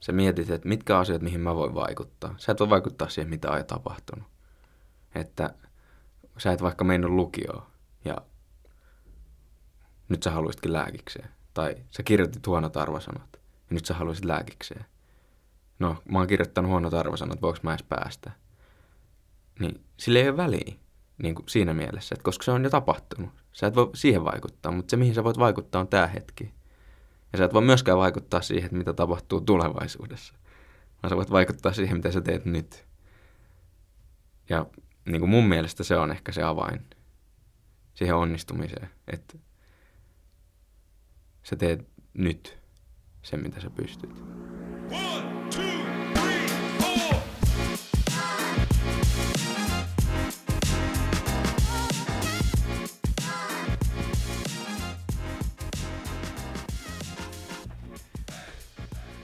[0.00, 2.34] sä mietit, että mitkä asiat, mihin mä voin vaikuttaa.
[2.38, 4.28] Sä et voi vaikuttaa siihen, mitä on tapahtunut.
[5.14, 5.50] Että
[6.38, 7.62] sä et vaikka mennyt lukioon
[8.04, 8.16] ja
[10.08, 11.28] nyt sä haluaisitkin lääkikseen.
[11.54, 14.84] Tai sä kirjoitit huonot arvosanat ja nyt sä haluaisit lääkikseen.
[15.78, 18.30] No, mä oon kirjoittanut huonot arvosanat, voiko mä edes päästä?
[19.60, 20.74] Niin sillä ei ole väliä
[21.18, 23.30] niin kuin siinä mielessä, että koska se on jo tapahtunut.
[23.52, 26.54] Sä et voi siihen vaikuttaa, mutta se mihin sä voit vaikuttaa on tämä hetki.
[27.32, 30.34] Ja sä et voi myöskään vaikuttaa siihen, että mitä tapahtuu tulevaisuudessa.
[31.02, 32.86] Vaan sä voit vaikuttaa siihen, mitä sä teet nyt.
[34.48, 34.66] Ja
[35.06, 36.80] niin kuin mun mielestä se on ehkä se avain
[37.94, 39.38] siihen onnistumiseen, että
[41.42, 42.58] sä teet nyt
[43.22, 44.10] sen, mitä sä pystyt.
[44.90, 45.62] One, two,
[46.14, 46.46] three,
[46.78, 47.20] four.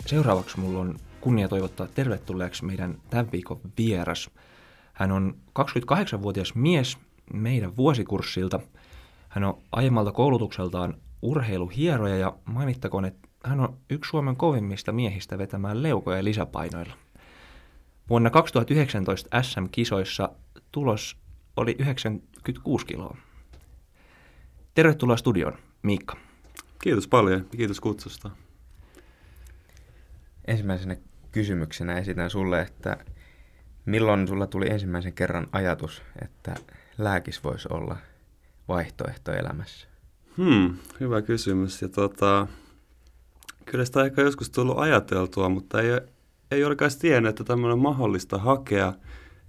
[0.06, 4.30] Seuraavaksi mulla on kunnia toivottaa tervetulleeksi meidän tämän viikon vieras.
[5.00, 6.98] Hän on 28-vuotias mies
[7.32, 8.60] meidän vuosikurssilta.
[9.28, 15.82] Hän on aiemmalta koulutukseltaan urheiluhieroja ja mainittakoon, että hän on yksi Suomen kovimmista miehistä vetämään
[15.82, 16.94] leukoja lisäpainoilla.
[18.10, 20.28] Vuonna 2019 SM-kisoissa
[20.72, 21.16] tulos
[21.56, 23.16] oli 96 kiloa.
[24.74, 26.16] Tervetuloa studioon, Miikka.
[26.82, 28.30] Kiitos paljon ja kiitos kutsusta.
[30.46, 30.96] Ensimmäisenä
[31.32, 33.04] kysymyksenä esitän sulle, että
[33.86, 36.54] milloin sulla tuli ensimmäisen kerran ajatus, että
[36.98, 37.96] lääkis voisi olla
[38.68, 39.86] vaihtoehto elämässä?
[40.36, 41.82] Hmm, hyvä kysymys.
[41.82, 42.46] Ja tota,
[43.64, 45.90] kyllä sitä ehkä joskus tullut ajateltua, mutta ei,
[46.50, 48.92] ei olekaan tiennyt, että tämmöinen on mahdollista hakea,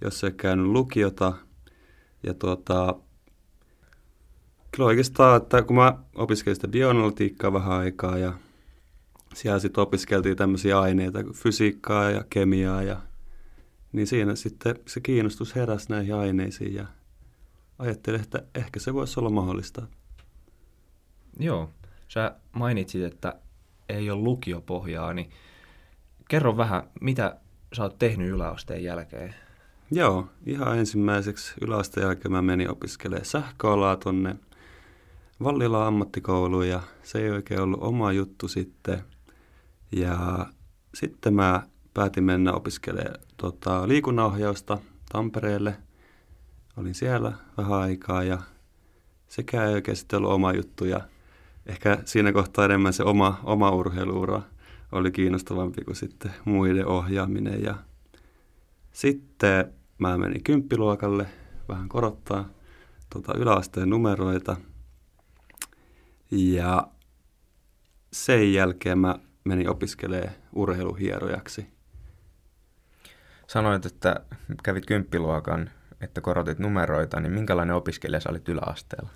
[0.00, 1.32] jos ei käynyt lukiota.
[2.22, 2.96] Ja tota,
[4.76, 8.32] kyllä oikeastaan, että kun mä opiskelin sitä bioanalytiikkaa vähän aikaa ja
[9.34, 12.96] siellä sitten opiskeltiin tämmöisiä aineita fysiikkaa ja kemiaa ja
[13.92, 16.86] niin siinä sitten se kiinnostus heräsi näihin aineisiin ja
[17.78, 19.86] ajattelin, että ehkä se voisi olla mahdollista.
[21.38, 21.70] Joo,
[22.08, 23.34] sä mainitsit, että
[23.88, 25.30] ei ole lukiopohjaa, niin
[26.28, 27.36] kerro vähän, mitä
[27.72, 29.34] sä oot tehnyt yläasteen jälkeen?
[29.90, 34.36] Joo, ihan ensimmäiseksi yläasteen jälkeen mä menin opiskelemaan sähköalaa tonne
[35.42, 39.02] Vallilaan ammattikouluun ja se ei oikein ollut oma juttu sitten.
[39.92, 40.46] Ja
[40.94, 41.62] sitten mä
[41.94, 44.78] päätin mennä opiskelemaan tota, liikunnanohjausta
[45.12, 45.76] Tampereelle.
[46.76, 48.38] Olin siellä vähän aikaa ja
[49.28, 51.00] sekään ei oikein sitten ollut oma juttu ja
[51.66, 54.42] ehkä siinä kohtaa enemmän se oma, oma urheiluura
[54.92, 57.62] oli kiinnostavampi kuin sitten muiden ohjaaminen.
[57.62, 57.74] Ja
[58.92, 61.26] sitten mä menin kymppiluokalle
[61.68, 62.48] vähän korottaa
[63.10, 64.56] tota yläasteen numeroita.
[66.30, 66.88] Ja
[68.12, 71.66] sen jälkeen mä menin opiskelemaan urheiluhierojaksi.
[73.52, 74.20] Sanoit, että
[74.62, 75.70] kävit kymppiluokan.
[76.00, 79.10] että korotit numeroita, niin minkälainen opiskelija sä olit yläasteella?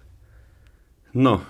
[1.15, 1.43] No,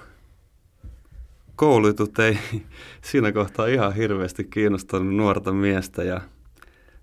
[1.57, 2.39] koulutut ei
[3.11, 6.21] siinä kohtaa ihan hirveästi kiinnostanut nuorta miestä ja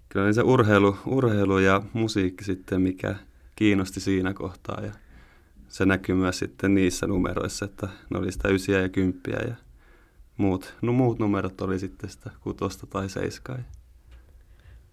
[0.10, 3.16] kyllä niin se urheilu, urheilu ja musiikki sitten, mikä
[3.56, 4.92] kiinnosti siinä kohtaa ja
[5.68, 9.56] se näkyy myös sitten niissä numeroissa, että ne oli sitä ysiä ja kymppiä ja
[10.38, 13.58] muut, no muut numerot oli sitten sitä kutosta tai seiskaa.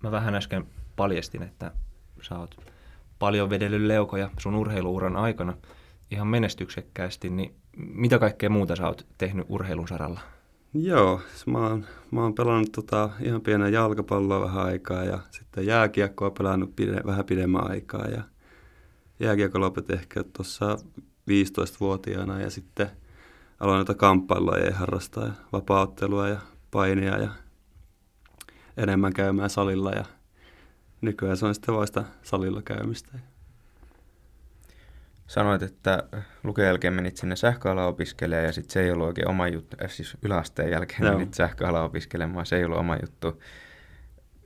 [0.03, 1.73] Mä vähän äsken paljastin, että
[2.23, 2.57] sä oot
[3.19, 5.57] paljon vedellyt leukoja sun urheiluuran aikana
[6.11, 10.21] ihan menestyksekkäästi, niin mitä kaikkea muuta sä oot tehnyt urheilun saralla?
[10.75, 16.31] Joo, mä oon, mä oon pelannut tota ihan pienen jalkapalloa vähän aikaa ja sitten jääkiekkoa
[16.31, 18.23] pelannut pide, vähän pidemmän aikaa ja
[19.21, 20.79] jääkiekko lopetin ehkä tuossa
[21.31, 22.91] 15-vuotiaana ja sitten
[23.61, 27.29] aloin noita kamppailuja harrastaa ja vapauttelua ja painia ja
[28.77, 30.05] enemmän käymään salilla ja
[31.01, 33.19] nykyään se on sitten vasta salilla käymistä.
[35.27, 36.05] Sanoit, että
[36.45, 39.91] luken jälkeen menit sinne sähköalan opiskelemaan ja sitten se ei ollut oikein oma juttu, äh,
[39.91, 41.13] siis yläasteen jälkeen Joo.
[41.13, 43.43] menit sähköalan opiskelemaan, se ei ollut oma juttu.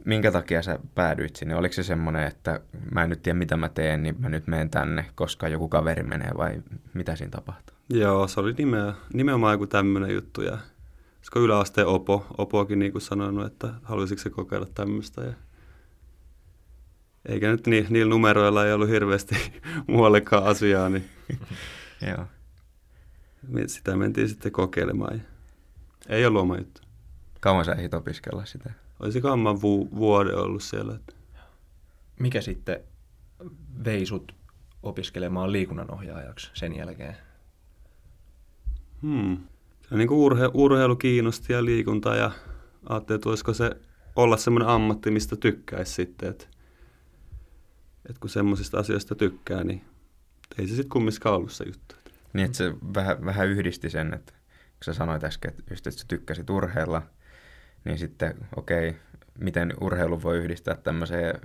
[0.04, 1.56] Minkä takia sä päädyit sinne?
[1.56, 2.60] Oliko se semmoinen, että
[2.92, 6.02] mä en nyt tiedä mitä mä teen, niin mä nyt menen tänne, koska joku kaveri
[6.02, 6.62] menee vai
[6.94, 7.76] mitä siinä tapahtuu?
[7.88, 10.58] Joo, se oli nimeä, nimenomaan joku tämmöinen juttu ja
[11.24, 15.32] olisiko yläasteen Opo, Opoakin niin kuin sanonut, että haluaisiko se kokeilla tämmöistä ja
[17.26, 19.34] eikä nyt ni, niillä numeroilla ei ollut hirveästi
[19.87, 21.08] muuallekaan asiaa, niin
[22.08, 22.26] Joo.
[23.66, 25.16] sitä mentiin sitten kokeilemaan.
[25.16, 25.24] Ja
[26.16, 26.80] ei ollut oma juttu.
[27.40, 28.70] Kauan sä ehdit opiskella sitä?
[29.00, 30.94] Olisikohan mä vu- vuoden ollut siellä.
[30.94, 31.12] Että
[32.20, 32.80] Mikä sitten
[33.84, 34.34] vei sut
[34.82, 37.16] opiskelemaan liikunnanohjaajaksi sen jälkeen?
[39.02, 39.38] hmm.
[39.94, 42.30] Se niin kuin urhe- urheilu kiinnosti ja liikunta ja
[42.88, 43.70] ajattelin, että voisiko se
[44.16, 46.28] olla semmoinen ammatti, mistä tykkäisi sitten.
[46.28, 46.44] Että,
[48.09, 49.85] että kun semmoisista asioista tykkää, niin
[50.59, 51.94] ei se sitten kumminkaan ollut se juttu.
[52.33, 56.00] Niin, että se vähän, vähän yhdisti sen, että kun sä sanoit äsken, että, just, että
[56.00, 57.02] sä tykkäsit urheilla,
[57.85, 59.00] niin sitten okei, okay,
[59.38, 61.40] miten urheilu voi yhdistää tämmöiseen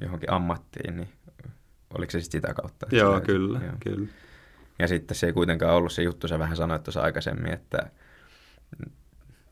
[0.00, 1.08] johonkin ammattiin, niin
[1.98, 2.86] oliko se sitten sitä kautta?
[2.92, 3.76] Joo, kyllä, joo.
[3.80, 4.08] kyllä.
[4.78, 7.90] Ja sitten se ei kuitenkaan ollut se juttu, sä vähän sanoit tuossa aikaisemmin, että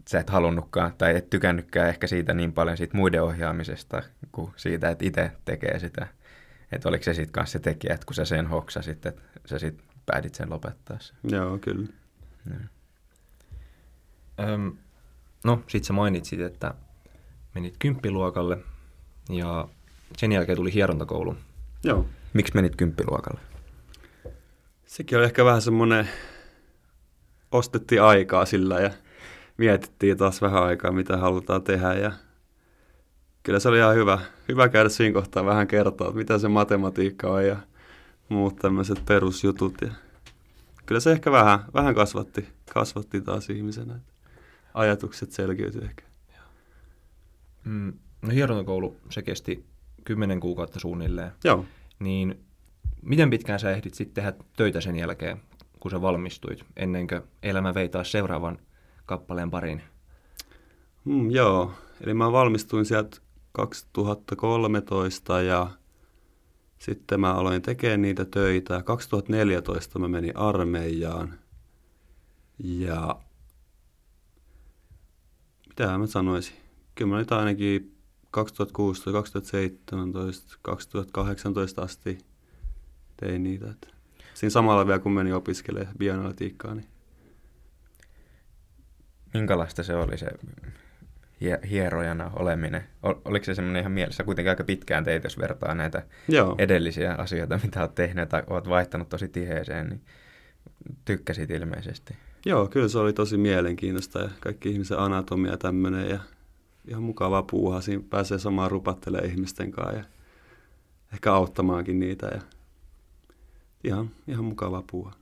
[0.08, 4.90] sä et halunnutkaan tai et tykännytkään ehkä siitä niin paljon siitä muiden ohjaamisesta kuin siitä,
[4.90, 6.06] että itse tekee sitä.
[6.72, 9.86] Että oliko se sitten kanssa se tekijä, että kun sä sen hoksasit, että sä sitten
[10.06, 11.16] päätit sen lopettaa sen.
[11.24, 11.88] Joo, kyllä.
[12.50, 12.58] Joo.
[14.48, 14.72] Öm,
[15.44, 16.74] no, sit sä mainitsit, että
[17.54, 18.58] menit kymppiluokalle
[19.30, 19.68] ja
[20.16, 21.36] sen jälkeen tuli hierontakoulu.
[21.84, 22.06] Joo.
[22.32, 23.40] Miksi menit kymppiluokalle?
[24.92, 26.08] Sekin oli ehkä vähän semmoinen,
[27.52, 28.90] ostettiin aikaa sillä ja
[29.56, 32.12] mietittiin taas vähän aikaa, mitä halutaan tehdä ja
[33.42, 37.28] kyllä se oli ihan hyvä, hyvä käydä siinä kohtaa vähän kertoa, että mitä se matematiikka
[37.28, 37.56] on ja
[38.28, 39.90] muut tämmöiset perusjutut ja
[40.86, 44.00] kyllä se ehkä vähän, vähän kasvatti, kasvatti taas ihmisenä,
[44.74, 46.04] ajatukset selkiytyi ehkä.
[47.64, 49.66] Mm, no hierontakoulu, se kesti
[50.04, 51.32] kymmenen kuukautta suunnilleen.
[51.44, 51.64] Joo,
[51.98, 52.44] Niin
[53.02, 55.40] miten pitkään sä ehdit sitten tehdä töitä sen jälkeen,
[55.80, 58.58] kun sä valmistuit, ennen kuin elämä vei taas seuraavan
[59.06, 59.82] kappaleen pariin?
[61.04, 63.16] Mm, joo, eli mä valmistuin sieltä
[63.52, 65.70] 2013 ja
[66.78, 68.82] sitten mä aloin tekemään niitä töitä.
[68.82, 71.38] 2014 mä menin armeijaan
[72.58, 73.16] ja
[75.68, 76.56] mitä mä sanoisin?
[76.94, 77.96] Kyllä mä nyt ainakin
[78.30, 82.18] 2016, 2017, 2018 asti
[83.26, 83.70] tein niitä.
[83.70, 83.88] Että
[84.34, 86.86] siinä samalla vielä kun menin opiskelemaan bioanalytiikkaa, niin
[89.34, 90.26] Minkälaista se oli se
[91.40, 92.84] hie- hierojana oleminen?
[93.02, 94.24] Ol- oliko se semmoinen ihan mielessä?
[94.24, 96.54] Kuitenkin aika pitkään teit, jos vertaa näitä joo.
[96.58, 100.00] edellisiä asioita, mitä olet tehnyt tai olet vaihtanut tosi tiheeseen, niin
[101.04, 102.16] tykkäsit ilmeisesti.
[102.46, 106.18] Joo, kyllä se oli tosi mielenkiintoista ja kaikki ihmisen anatomia tämmöinen ja
[106.88, 107.80] ihan mukava puuha.
[107.80, 110.04] Siinä pääsee samaan rupattelemaan ihmisten kanssa ja
[111.12, 112.40] ehkä auttamaankin niitä ja
[113.84, 115.12] ihan, ihan mukava puuha.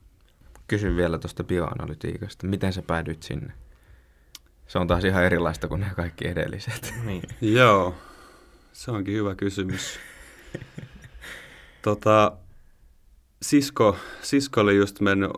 [0.66, 2.46] Kysyn vielä tuosta bioanalytiikasta.
[2.46, 3.52] Miten sä päädyit sinne?
[4.66, 6.94] Se on taas ihan erilaista kuin nämä kaikki edelliset.
[7.06, 7.22] Niin.
[7.40, 7.94] Joo,
[8.72, 9.98] se onkin hyvä kysymys.
[11.82, 12.36] tota,
[13.42, 15.30] sisko, sisko oli just mennyt,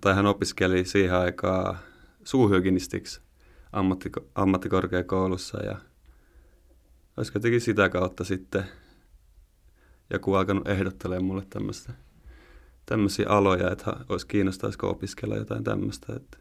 [0.00, 1.78] tai hän opiskeli siihen aikaan
[2.24, 3.20] suuhygienistiksi
[3.72, 5.76] ammattiko, ammattikorkeakoulussa ja
[7.16, 8.64] olisiko jotenkin sitä kautta sitten
[10.10, 11.92] joku alkanut ehdottelemaan mulle tämmöistä,
[12.86, 16.12] tämmöisiä aloja, että olisi kiinnostaisiko opiskella jotain tämmöistä.
[16.16, 16.38] Että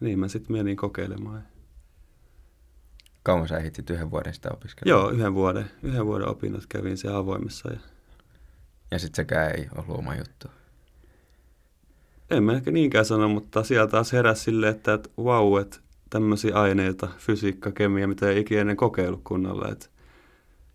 [0.00, 1.42] niin mä sitten menin kokeilemaan.
[3.22, 4.90] Kauan sä ehdit yhden vuoden sitä opiskella?
[4.90, 7.72] Joo, yhden vuoden, yhden vuoden opinnot kävin siellä avoimessa.
[7.72, 7.78] Ja,
[8.90, 10.48] Ja sitten sekään ei ollut oma juttu.
[12.30, 15.78] En mä ehkä niinkään sano, mutta sieltä taas heräsi silleen, että, että vau, että
[16.10, 19.68] tämmöisiä aineita, fysiikka, kemia, mitä ei ikinä ennen kokeillut kunnolla.
[19.72, 19.86] Että,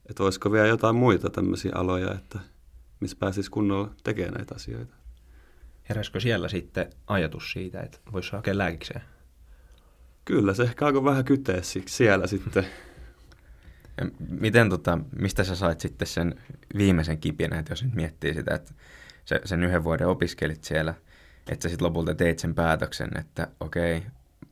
[0.10, 2.40] että olisiko vielä jotain muita tämmöisiä aloja, että
[3.00, 4.96] missä pääsisi kunnolla tekemään näitä asioita.
[5.90, 9.02] Heräskö siellä sitten ajatus siitä, että voisi hakea lääkikseen?
[10.26, 12.66] Kyllä, se ehkä alkoi vähän kyteä siellä sitten.
[13.98, 16.42] Ja miten tota, mistä sä sait sitten sen
[16.78, 18.74] viimeisen kipinä, että jos nyt miettii sitä, että
[19.26, 20.94] sä, sen yhden vuoden opiskelit siellä,
[21.50, 24.04] että sä sitten lopulta teit sen päätöksen, että okei,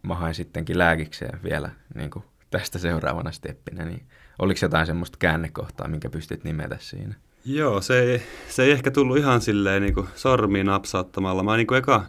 [0.04, 4.08] mä haen sittenkin lääkikseen vielä niin kuin tästä seuraavana steppinä, niin
[4.40, 7.16] oliko jotain semmoista käännekohtaa, minkä pystyt nimetä siinä?
[7.50, 11.44] Joo, se ei, se ei ehkä tullut ihan silleen niin kuin sormiin napsauttamalla.
[11.44, 12.06] Mä niin kuin eka,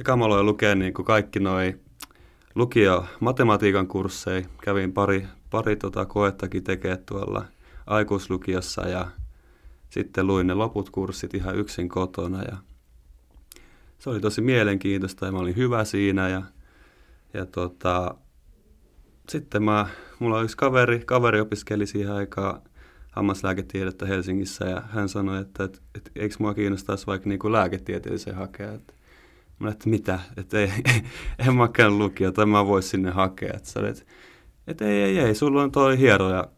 [0.00, 1.78] eka mä aloin lukea niin kuin kaikki noi
[2.54, 4.48] lukio matematiikan kursseja.
[4.62, 7.44] Kävin pari, pari tota koettakin tekee tuolla
[7.86, 9.10] aikuislukiossa ja
[9.90, 12.56] sitten luin ne loput kurssit ihan yksin kotona ja
[13.98, 16.42] se oli tosi mielenkiintoista ja mä olin hyvä siinä ja,
[17.34, 18.14] ja tota,
[19.28, 19.86] sitten mä,
[20.18, 22.62] mulla oli yksi kaveri, kaveri opiskeli siihen aikaan
[23.18, 28.72] hammaslääketiedettä Helsingissä ja hän sanoi, että, että, että eikö mua kiinnostaisi vaikka niin lääketieteelliseen hakea.
[28.72, 28.94] Että,
[29.58, 30.70] mä että mitä, että ei,
[31.46, 33.52] en mä käynyt lukiota, en mä voi sinne hakea.
[33.56, 33.88] Että, se oli,
[34.66, 36.48] että, ei, ei, ei, sulla on toi hieroja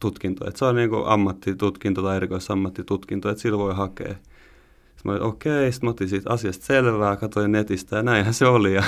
[0.00, 4.08] tutkinto, että se on niin ammattitutkinto tai erikoisammattitutkinto, että sillä voi hakea.
[4.08, 8.46] Sitten mä olin, okei, sitten mä otin siitä asiasta selvää, katsoin netistä ja näinhän se
[8.46, 8.74] oli.
[8.74, 8.82] Ja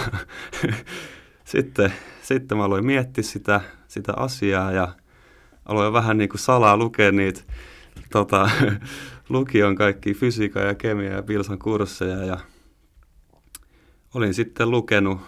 [1.45, 4.89] sitten, sitten mä aloin miettiä sitä, sitä asiaa ja
[5.71, 7.41] aloin vähän niin kuin salaa lukea niitä
[8.13, 8.51] tota,
[9.29, 12.39] lukion kaikki fysiikan ja kemia ja pilsan kursseja ja
[14.15, 15.21] olin sitten lukenut,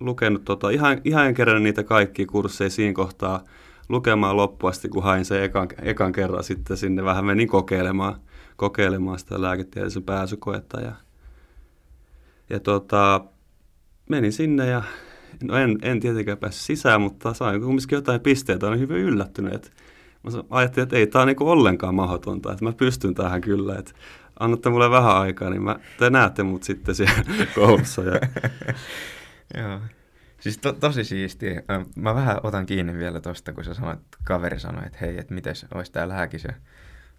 [0.00, 3.44] lukenut tota, ihan, ihan en kerran niitä kaikki kursseja siinä kohtaa
[3.88, 7.04] lukemaan loppuasti, kun hain sen ekan, ekan kerran sitten sinne.
[7.04, 8.20] Vähän menin kokeilemaan,
[8.56, 10.92] kokeilemaan sitä lääketieteellisen pääsykoetta ja,
[12.50, 13.24] ja tota,
[14.08, 14.82] menin sinne ja
[15.42, 19.72] no en, en tietenkään päässyt sisään, mutta sain kumminkin jotain pisteitä, olin hyvin yllättynyt.
[20.22, 23.92] Mä ajattelin, että ei tämä ole niinku ollenkaan mahdotonta, että mä pystyn tähän kyllä, että
[24.40, 28.02] annatte mulle vähän aikaa, niin mä, te näette mut sitten siellä koulussa.
[28.02, 28.20] Ja...
[29.62, 29.80] Joo.
[30.40, 31.62] Siis to, tosi siistiä.
[31.96, 35.54] Mä vähän otan kiinni vielä tosta, kun sä sanoit, kaveri sanoi, että hei, että miten
[35.74, 36.44] olisi tää lääkis.
[36.44, 36.52] Ja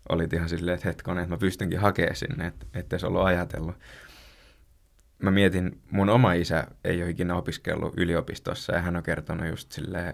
[0.10, 3.76] olit ihan silleen, että hetkonen, että mä pystynkin hakemaan sinne, että ettei se ollut ajatellut.
[5.20, 9.72] Mä mietin, mun oma isä ei ole ikinä opiskellut yliopistossa ja hän on kertonut just
[9.72, 10.14] silleen,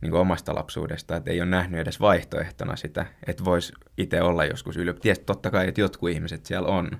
[0.00, 4.44] niin kuin omasta lapsuudesta, että ei ole nähnyt edes vaihtoehtona sitä, että voisi itse olla
[4.44, 5.02] joskus yliopistossa.
[5.02, 6.90] Tiesi totta kai, että jotkut ihmiset siellä on,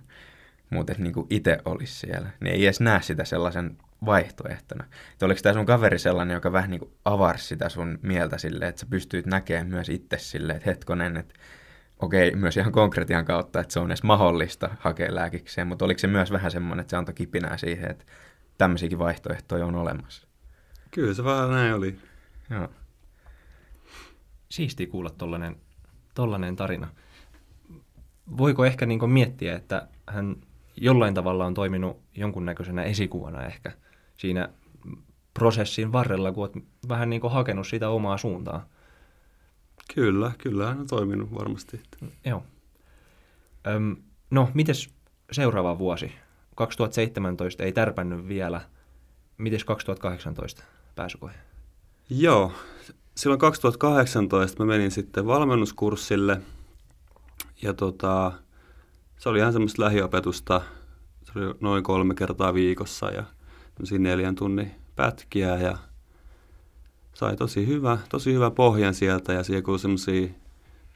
[0.70, 2.30] mutta että niin itse olisi siellä.
[2.40, 4.84] Niin ei edes näe sitä sellaisen vaihtoehtona.
[5.12, 8.68] Että oliko tämä sun kaveri sellainen, joka vähän niin kuin avarsi sitä sun mieltä silleen,
[8.68, 11.34] että sä pystyit näkemään myös itse silleen, että hetkonen, että
[11.98, 16.06] okei, myös ihan konkretian kautta, että se on edes mahdollista hakea lääkikseen, mutta oliko se
[16.06, 18.04] myös vähän semmoinen, että se antoi kipinää siihen, että
[18.58, 20.28] tämmöisiäkin vaihtoehtoja on olemassa?
[20.90, 21.96] Kyllä se vähän näin oli.
[22.50, 22.68] Joo.
[24.48, 25.56] Siistiä kuulla tollanen,
[26.14, 26.88] tollanen tarina.
[28.36, 30.36] Voiko ehkä niin miettiä, että hän
[30.76, 33.72] jollain tavalla on toiminut jonkunnäköisenä esikuvana ehkä
[34.16, 34.48] siinä
[35.34, 38.68] prosessin varrella, kun olet vähän niin hakenut sitä omaa suuntaa?
[39.94, 41.80] Kyllä, kyllä hän on toiminut varmasti.
[42.24, 42.42] Joo.
[43.66, 43.96] Öm,
[44.30, 44.90] no, mites
[45.32, 46.12] seuraava vuosi?
[46.54, 48.60] 2017 ei tärpännyt vielä.
[49.38, 51.32] Mites 2018 pääsykoe?
[52.10, 52.52] Joo,
[53.16, 56.40] silloin 2018 mä menin sitten valmennuskurssille
[57.62, 58.32] ja tota,
[59.16, 60.60] se oli ihan semmoista lähiopetusta.
[61.22, 63.24] Se oli noin kolme kertaa viikossa ja
[63.98, 65.78] neljän tunnin pätkiä ja
[67.14, 70.28] sai tosi hyvä, tosi hyvä pohjan sieltä ja siellä kuului semmoisia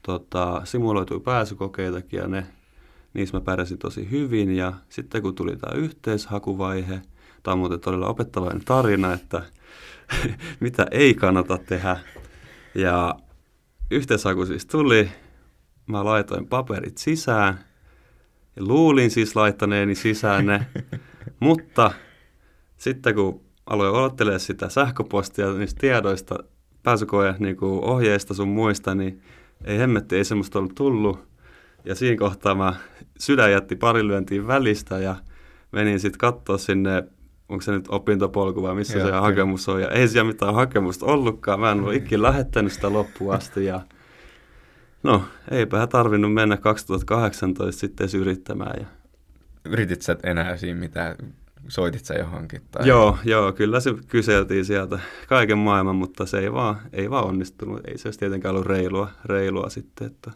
[0.03, 2.47] tota, simuloituja pääsykokeitakin ja ne,
[3.15, 7.03] niissä mä pärjäsin tosi hyvin ja sitten kun tuli tämä yhteishakuvaihe,
[7.43, 9.43] tämä on muuten todella opettavainen tarina, että
[10.61, 11.97] mitä ei kannata tehdä.
[12.75, 13.15] Ja
[13.91, 15.11] yhteishaku siis tuli,
[15.87, 17.59] mä laitoin paperit sisään
[18.57, 20.67] ja luulin siis laittaneeni sisään ne,
[21.41, 21.93] mutta
[22.77, 26.39] sitten kun aloin odottelemaan sitä sähköpostia niistä tiedoista,
[26.83, 29.23] pääsykoe niin kuin ohjeista sun muista, niin
[29.65, 31.29] ei hemmetti, ei semmoista ollut tullut.
[31.85, 32.75] Ja siinä kohtaa mä
[33.19, 35.17] sydän jätti pari lyöntiin välistä ja
[35.73, 37.05] menin sitten katsoa sinne,
[37.49, 39.81] onko se nyt opintopolku vai missä Joo, se hakemus on.
[39.83, 41.61] Ja ei siellä mitään hakemusta ollutkaan.
[41.61, 43.65] Mä en ole ikinä lähettänyt sitä loppuun asti.
[43.65, 43.81] Ja
[45.03, 48.81] no, eipä tarvinnut mennä 2018 sitten yrittämään.
[48.81, 48.87] Ja...
[49.65, 51.17] Yritit sä enää siinä mitään
[51.69, 52.63] soitit sä johonkin?
[52.71, 52.89] Tai...
[52.89, 54.99] Joo, joo, kyllä se kyseltiin sieltä
[55.29, 57.81] kaiken maailman, mutta se ei vaan, ei vaan onnistunut.
[57.89, 60.07] Ei se olisi tietenkään ollut reilua, reilua sitten.
[60.07, 60.31] Että...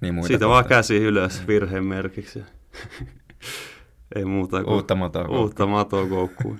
[0.00, 0.74] Niin muita Siitä vaan kohta.
[0.74, 2.42] käsi ylös virheen merkiksi.
[4.16, 5.42] Ei muuta kuin Uutta matoa koukkuun.
[5.42, 6.58] uutta matoa koukkuun.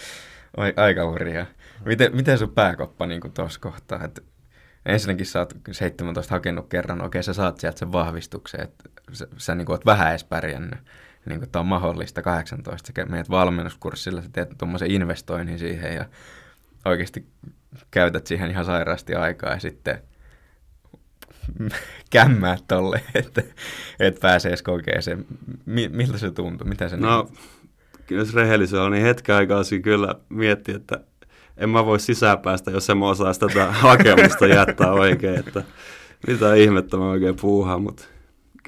[0.76, 1.46] Aika hurjaa.
[1.84, 4.04] Miten, miten sun pääkoppa niin tuossa kohtaa?
[4.04, 4.24] Et
[4.86, 9.54] ensinnäkin sä oot 17 hakenut kerran, okei sä saat sieltä sen vahvistuksen, että sä, sä
[9.54, 10.78] niin oot vähän edes pärjännyt.
[11.26, 16.04] Niin kuin, on mahdollista 18, sä meet valmennuskurssilla, sä teet tuommoisen investoinnin siihen ja
[16.84, 17.26] oikeasti
[17.90, 20.02] käytät siihen ihan sairaasti aikaa ja sitten
[22.10, 23.42] kämmää tolle, että
[24.00, 25.26] et pääsee edes kokeeseen.
[25.66, 26.68] Mi- miltä se tuntui?
[26.68, 31.00] Mitä se No, niin- jos rehellisen on, niin hetken aikaa kyllä mietti, että
[31.56, 35.64] en mä voi sisäänpäästä, jos en mä osaisi tätä hakemusta jättää oikein, että
[36.26, 38.04] mitä ihmettä mä oikein puuhaan, mutta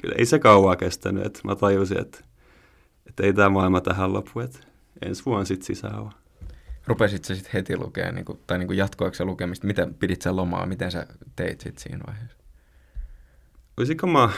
[0.01, 2.19] kyllä ei se kauan kestänyt, että mä tajusin, että,
[3.17, 4.59] että ei tämä maailma tähän lopu, että
[5.01, 6.13] ensi vuonna sitten sisään vaan.
[6.87, 9.67] Rupesit sä sitten heti lukea, niin kuin, tai niin kuin jatkoiko lukemista?
[9.67, 10.65] Miten pidit sä lomaa?
[10.65, 12.37] Miten sä teit sit siinä vaiheessa?
[13.77, 14.29] Olisinko mä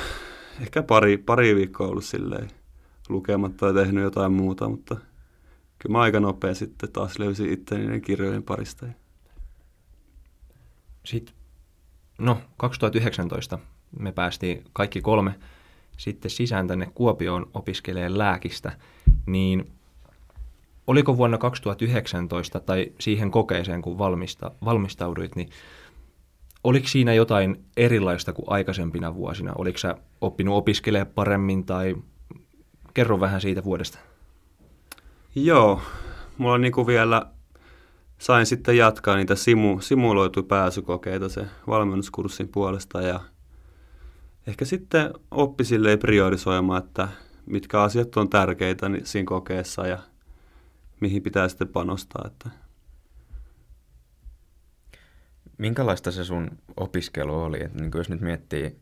[0.62, 2.48] ehkä pari, pari viikkoa ollut silleen
[3.10, 4.96] lukematta ja tehnyt jotain muuta, mutta
[5.80, 8.86] kyllä mä aika nopea sitten taas löysin itteni niiden kirjojen parista.
[11.06, 11.36] Sitten,
[12.18, 13.60] no 2019
[14.00, 15.40] me päästiin kaikki kolme
[16.00, 18.72] sitten sisään tänne Kuopioon opiskelemaan lääkistä,
[19.26, 19.72] niin
[20.88, 25.50] oliko vuonna 2019 tai siihen kokeeseen, kun valmista, valmistauduit, niin
[26.64, 29.54] oliko siinä jotain erilaista kuin aikaisempina vuosina?
[29.58, 31.96] Oliko sä oppinut opiskelemaan paremmin tai
[32.94, 34.00] kerro vähän siitä vuodesta?
[35.36, 35.82] Joo,
[36.38, 37.26] mulla on niinku vielä,
[38.18, 43.20] sain sitten jatkaa niitä simu, simuloitu pääsykokeita se valmennuskurssin puolesta ja
[44.50, 47.08] ehkä sitten oppi silleen priorisoimaan, että
[47.46, 49.98] mitkä asiat on tärkeitä siinä kokeessa ja
[51.00, 52.24] mihin pitää sitten panostaa.
[52.28, 52.50] Että
[55.58, 57.64] Minkälaista se sun opiskelu oli?
[57.64, 58.80] Et niin jos nyt miettii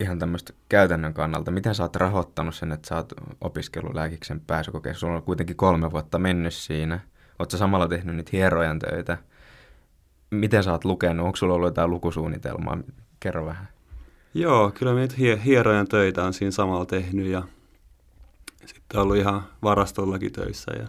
[0.00, 5.00] ihan tämmöistä käytännön kannalta, miten sä oot rahoittanut sen, että sä oot opiskellut lääkiksen pääsykokeessa?
[5.00, 7.00] Sulla on kuitenkin kolme vuotta mennyt siinä.
[7.48, 9.18] Sä samalla tehnyt niitä hierojan töitä?
[10.30, 11.26] Miten sä oot lukenut?
[11.26, 12.78] Onko sulla ollut jotain lukusuunnitelmaa?
[13.20, 13.68] Kerro vähän.
[14.34, 17.42] Joo, kyllä niitä hie- hierojan töitä on siinä samalla tehnyt ja
[18.66, 20.82] sitten ollut ihan varastollakin töissä ja,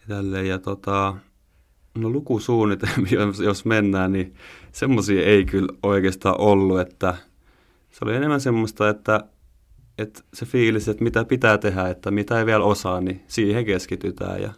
[0.00, 0.48] ja tälleen.
[0.48, 1.16] Ja tota,
[1.94, 4.34] no lukusuunnitelmia, jos mennään, niin
[4.72, 7.14] semmoisia ei kyllä oikeastaan ollut, että
[7.90, 9.24] se oli enemmän semmoista, että,
[9.98, 14.42] että se fiilis, että mitä pitää tehdä, että mitä ei vielä osaa, niin siihen keskitytään
[14.42, 14.52] ja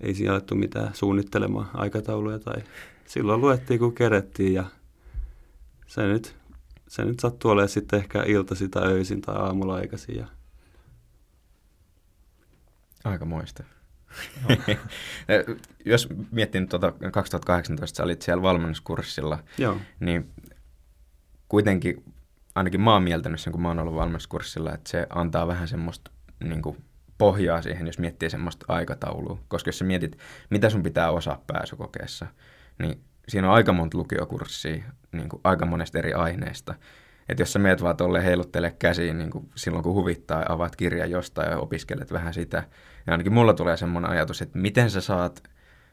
[0.00, 2.62] ei siinä alettu mitään suunnittelemaan aikatauluja tai
[3.06, 4.64] silloin luettiin kun kerettiin ja
[5.86, 6.36] se nyt,
[6.88, 10.16] se nyt sattuu olemaan sitten ehkä iltasi tai öisin tai aamulla aikaisin.
[10.16, 10.26] Ja...
[13.04, 13.64] Aika moista.
[15.84, 19.76] Jos miettii nyt tuota 2018, sä olit siellä valmennuskurssilla, Joo.
[20.00, 20.30] niin
[21.48, 22.04] kuitenkin
[22.54, 26.10] ainakin mä oon mieltänyt sen, kun mä oon ollut valmennuskurssilla, että se antaa vähän semmoista
[26.44, 26.84] niin kuin,
[27.18, 29.38] pohjaa siihen, jos miettii semmoista aikataulua.
[29.48, 30.18] Koska jos sä mietit,
[30.50, 32.26] mitä sun pitää osaa pääsykokeessa,
[32.78, 36.74] niin siinä on aika monta lukiokurssia niin kuin, aika monesta eri aineesta.
[37.28, 40.76] Että jos sä meet vaan tolleen heiluttele käsiin niin kuin silloin, kun huvittaa ja avaat
[40.76, 42.56] kirjan jostain ja opiskelet vähän sitä,
[43.06, 45.42] ja ainakin mulla tulee semmoinen ajatus, että miten sä saat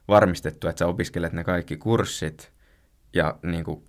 [0.07, 2.51] varmistettua, että sä opiskelet ne kaikki kurssit
[3.13, 3.84] ja niin kuin,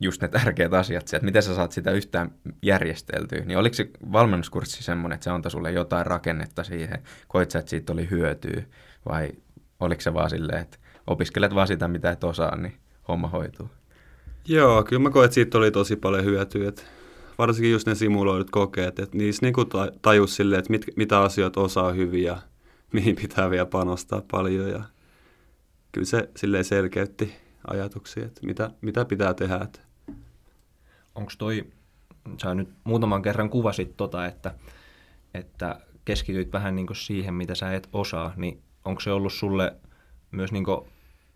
[0.00, 2.30] just ne tärkeät asiat sieltä, miten sä saat sitä yhtään
[2.62, 7.58] järjesteltyä, niin oliko se valmennuskurssi semmoinen, että se antoi sulle jotain rakennetta siihen, koit sä,
[7.58, 8.62] että siitä oli hyötyä,
[9.08, 9.32] vai
[9.80, 10.78] oliko se vaan silleen, että
[11.08, 12.74] opiskelet vaan sitä, mitä et osaa, niin
[13.08, 13.70] homma hoituu?
[14.48, 16.68] Joo, kyllä mä koen, että siitä oli tosi paljon hyötyä.
[16.68, 16.82] Että
[17.38, 21.60] varsinkin just ne simuloidut kokeet, että niissä niinku ta- tajus silleen, että mit, mitä asioita
[21.60, 22.36] osaa hyvin ja
[22.92, 24.70] mihin pitää vielä panostaa paljon.
[24.70, 24.82] Ja
[25.92, 27.34] kyllä se silleen selkeytti
[27.66, 29.56] ajatuksia, että mitä, mitä pitää tehdä.
[29.62, 29.80] Että
[31.14, 31.64] Onko toi,
[32.42, 34.54] sä nyt muutaman kerran kuvasit tota, että,
[35.34, 39.76] että keskityit vähän niin siihen, mitä sä et osaa, niin onko se ollut sulle
[40.30, 40.64] myös niin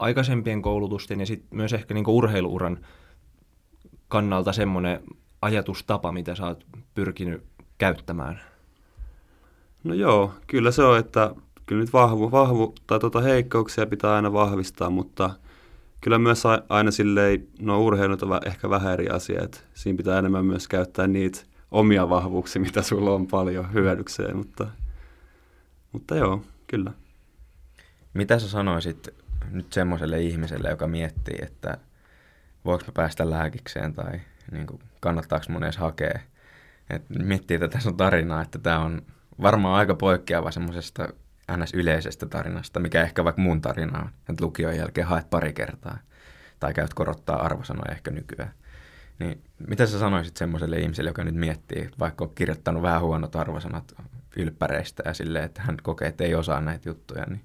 [0.03, 2.79] aikaisempien koulutusten ja sit myös ehkä niin urheiluuran
[4.09, 5.01] kannalta semmoinen
[5.43, 7.45] ajatustapa, mitä sä oot pyrkinyt
[7.79, 8.41] käyttämään?
[9.85, 11.35] No joo, kyllä se on, että
[11.67, 15.31] kyllä nyt vahvu, vahvu tai tota heikkouksia pitää aina vahvistaa, mutta
[16.01, 20.45] kyllä myös aina silleen, no urheilut on ehkä vähän eri asia, että siinä pitää enemmän
[20.45, 21.41] myös käyttää niitä
[21.71, 24.67] omia vahvuuksia, mitä sulla on paljon hyödykseen, mutta,
[25.93, 26.93] mutta joo, kyllä.
[28.15, 31.79] Mitä sä sanoisit nyt semmoiselle ihmiselle, joka miettii, että
[32.65, 34.21] voiko mä päästä lääkikseen tai
[34.51, 36.21] niin kuin, kannattaako mun edes hakea?
[36.91, 39.03] Et miettii tätä sun tarinaa, että tämä on
[39.43, 41.09] varmaan aika poikkeava semmoisesta
[41.57, 41.75] ns.
[41.75, 45.99] yleisestä tarinasta, mikä ehkä vaikka mun tarina on, että lukion jälkeen haet pari kertaa
[46.61, 48.53] tai käyt korottaa arvosanoja ehkä nykyään.
[49.19, 53.95] Niin mitä sä sanoisit semmoiselle ihmiselle, joka nyt miettii, vaikka on kirjoittanut vähän huonot arvosanat
[54.37, 57.45] ylppäreistä ja silleen, että hän kokee, että ei osaa näitä juttuja, niin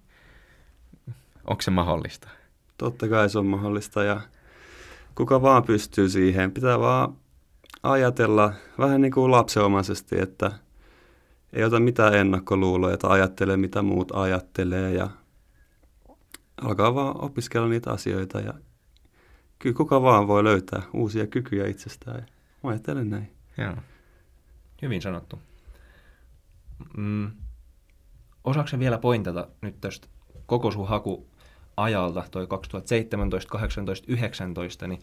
[1.48, 2.30] onko se mahdollista?
[2.78, 4.22] Totta kai se on mahdollista ja
[5.16, 6.52] kuka vaan pystyy siihen.
[6.52, 7.16] Pitää vaan
[7.84, 10.52] ajatella vähän niin kuin lapsenomaisesti, että
[11.54, 15.10] ei ota mitään ennakkoluuloja, että ajattelee mitä muut ajattelee ja
[16.62, 18.54] alkaa vaan opiskella niitä asioita ja
[19.60, 22.26] kyllä kuka vaan voi löytää uusia kykyjä itsestään.
[22.64, 23.32] Mä ajattelen näin.
[23.58, 23.76] Joo.
[24.82, 25.40] Hyvin sanottu.
[26.98, 27.32] Mm.
[28.44, 30.08] Osaatko vielä pointata nyt tästä
[30.46, 30.88] koko sun
[31.78, 35.02] hakuajalta, toi 2017, 18, 19, niin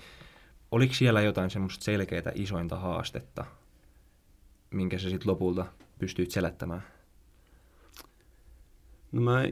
[0.70, 3.44] oliko siellä jotain semmoista selkeää isointa haastetta,
[4.70, 5.66] minkä sä sitten lopulta
[5.98, 6.82] pystyit selättämään?
[9.12, 9.44] No mä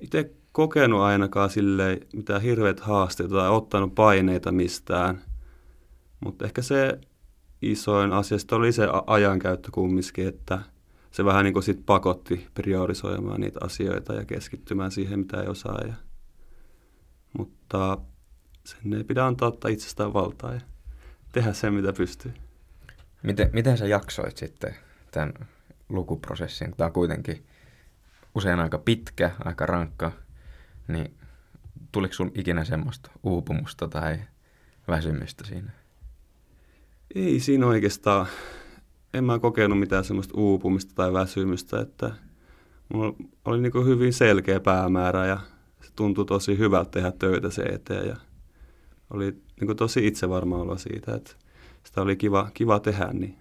[0.00, 5.22] itse kokenut ainakaan silleen mitään hirveät haasteita tai ottanut paineita mistään.
[6.20, 6.98] Mutta ehkä se
[7.62, 10.58] isoin asia oli se ajankäyttö kumminkin, että
[11.10, 15.78] se vähän niin kuin sit pakotti priorisoimaan niitä asioita ja keskittymään siihen, mitä ei osaa.
[15.86, 15.94] Ja,
[17.38, 17.98] mutta
[18.64, 20.60] sen ei pidä antaa ottaa itsestään valtaa ja
[21.32, 22.34] tehdä sen, mitä pystyy.
[23.22, 24.76] Miten, miten sä jaksoit sitten
[25.10, 25.32] tämän
[25.88, 26.74] lukuprosessin?
[26.76, 27.46] Tämä on kuitenkin
[28.34, 30.12] usein aika pitkä, aika rankka,
[30.88, 31.14] niin
[31.92, 34.18] tuliko sun ikinä semmoista uupumusta tai
[34.88, 35.72] väsymystä siinä?
[37.14, 38.26] Ei siinä oikeastaan,
[39.14, 42.10] en mä kokenut mitään semmoista uupumista tai väsymystä, että
[42.92, 45.40] mulla oli niin hyvin selkeä päämäärä ja
[45.96, 48.16] tuntui tosi hyvältä tehdä töitä se eteen ja
[49.10, 51.32] oli niin tosi itsevarma olla siitä, että
[51.84, 53.38] sitä oli kiva, kiva tehdä, niin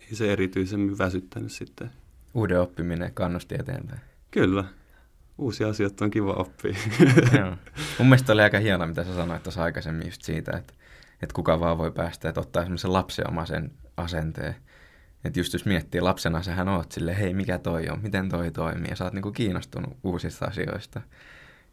[0.00, 1.90] ei se erityisemmin väsyttänyt sitten.
[2.34, 4.00] Uuden oppiminen kannusti eteenpäin.
[4.30, 4.64] Kyllä,
[5.38, 6.76] uusia asioita on kiva oppia.
[7.38, 7.56] Joo.
[7.98, 10.74] Mun mielestä oli aika hienoa, mitä sä sanoit tuossa aikaisemmin just siitä, että,
[11.22, 14.54] että kuka vaan voi päästä, että ottaa semmoisen lapsenomaisen asenteen.
[15.24, 18.90] Että just jos miettii lapsena, sähän oot silleen, hei mikä toi on, miten toi toimii,
[18.90, 21.00] ja sä oot niinku kiinnostunut uusista asioista.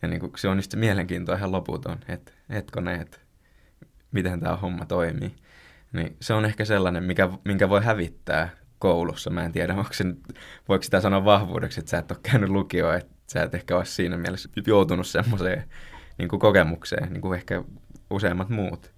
[0.01, 3.17] Ja niinku, se on just se mielenkiinto ihan loputon, että hetkonen, että
[4.11, 5.35] miten tämä homma toimii.
[5.93, 8.49] Niin se on ehkä sellainen, mikä, minkä voi hävittää
[8.79, 9.29] koulussa.
[9.29, 10.03] Mä en tiedä, onko se
[10.67, 13.85] voiko sitä sanoa vahvuudeksi, että sä et ole käynyt lukioon, että sä et ehkä ole
[13.85, 15.63] siinä mielessä joutunut semmoiseen
[16.17, 17.63] niin kokemukseen, niin kuin ehkä
[18.09, 18.91] useimmat muut.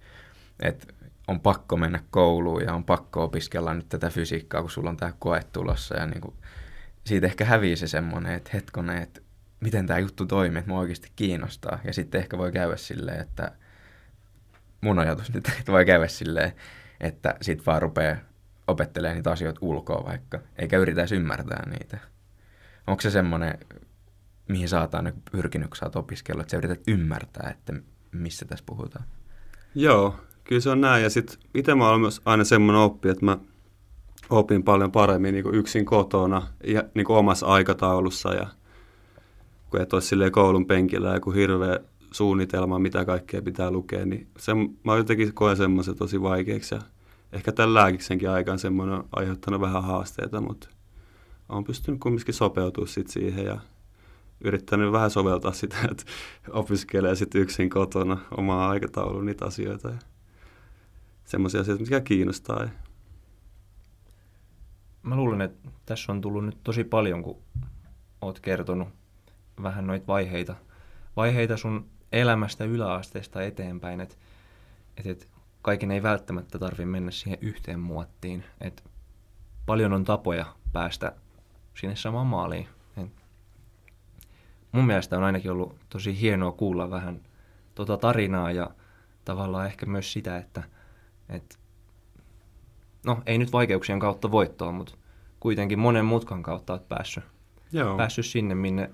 [0.62, 0.94] Että
[1.28, 5.12] on pakko mennä kouluun ja on pakko opiskella nyt tätä fysiikkaa, kun sulla on tämä
[5.18, 5.96] koe tulossa.
[5.96, 6.34] Ja niin kuin,
[7.06, 9.20] siitä ehkä hävii se semmoinen, että hetkonen, että
[9.60, 11.78] miten tämä juttu toimii, että mua oikeasti kiinnostaa.
[11.84, 13.52] Ja sitten ehkä voi käydä silleen, että
[14.80, 16.52] mun ajatus nyt, että voi käydä silleen,
[17.00, 18.16] että sit vaan rupeaa
[18.66, 21.98] opettelemaan niitä asioita ulkoa vaikka, eikä yritä ymmärtää niitä.
[22.86, 23.58] Onko se semmoinen,
[24.48, 27.72] mihin aina pyrkinyt, kun sä oot opiskellut, että sä yrität ymmärtää, että
[28.12, 29.04] missä tässä puhutaan?
[29.74, 31.02] Joo, kyllä se on näin.
[31.02, 33.38] Ja sitten itse mä olen myös aina semmoinen oppi, että mä
[34.30, 38.34] opin paljon paremmin niin kuin yksin kotona ja niin kuin omassa aikataulussa.
[38.34, 38.46] Ja
[39.70, 41.80] kun et silleen koulun penkillä ja kun hirveä
[42.12, 44.52] suunnitelma, mitä kaikkea pitää lukea, niin se,
[44.84, 46.74] mä jotenkin koen semmoisen tosi vaikeaksi.
[46.74, 46.80] Ja
[47.32, 50.68] ehkä tämän lääkiksenkin aikaan semmoinen on aiheuttanut vähän haasteita, mutta
[51.48, 53.58] olen pystynyt kumminkin sopeutumaan sit siihen ja
[54.44, 56.04] yrittänyt vähän soveltaa sitä, että
[56.50, 59.98] opiskelee sitten yksin kotona omaa aikataulun niitä asioita ja
[61.24, 62.62] semmoisia asioita, mitkä kiinnostaa.
[62.62, 62.68] Ja
[65.04, 67.42] Mä luulen, että tässä on tullut nyt tosi paljon, kun
[68.20, 68.88] oot kertonut
[69.62, 70.54] vähän noita vaiheita,
[71.16, 74.14] vaiheita sun elämästä yläasteesta eteenpäin, että
[74.96, 75.28] et, et
[75.62, 78.82] kaiken ei välttämättä tarvitse mennä siihen yhteen muottiin, että
[79.66, 81.12] paljon on tapoja päästä
[81.80, 82.68] sinne samaan maaliin.
[82.96, 83.24] Et
[84.72, 87.20] mun mielestä on ainakin ollut tosi hienoa kuulla vähän
[87.74, 88.70] tota tarinaa ja
[89.24, 90.62] tavallaan ehkä myös sitä, että,
[91.28, 91.56] että
[93.06, 94.94] no ei nyt vaikeuksien kautta voittoa, mutta
[95.40, 97.24] kuitenkin monen mutkan kautta olet päässyt,
[97.72, 97.96] Joo.
[97.96, 98.90] päässyt sinne, minne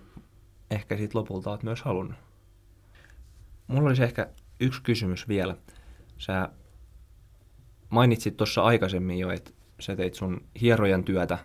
[0.70, 2.16] ehkä sit lopulta olet myös halunnut.
[3.66, 4.28] Mulla olisi ehkä
[4.60, 5.56] yksi kysymys vielä.
[6.18, 6.48] Sä
[7.90, 9.50] mainitsit tuossa aikaisemmin jo, että
[9.80, 11.38] sä teit sun hierojan työtä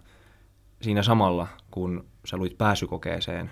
[0.82, 3.52] siinä samalla, kun sä luit pääsykokeeseen.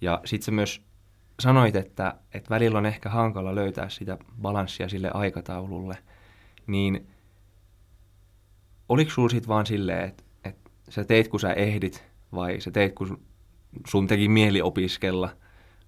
[0.00, 0.82] Ja sit sä myös
[1.40, 5.98] sanoit, että, että välillä on ehkä hankala löytää sitä balanssia sille aikataululle.
[6.68, 7.06] Niin
[8.88, 12.94] oliko sulla sit vaan silleen, että, että sä teit kun sä ehdit vai sä teit
[12.94, 13.20] kun
[13.86, 15.30] sun teki mieli opiskella,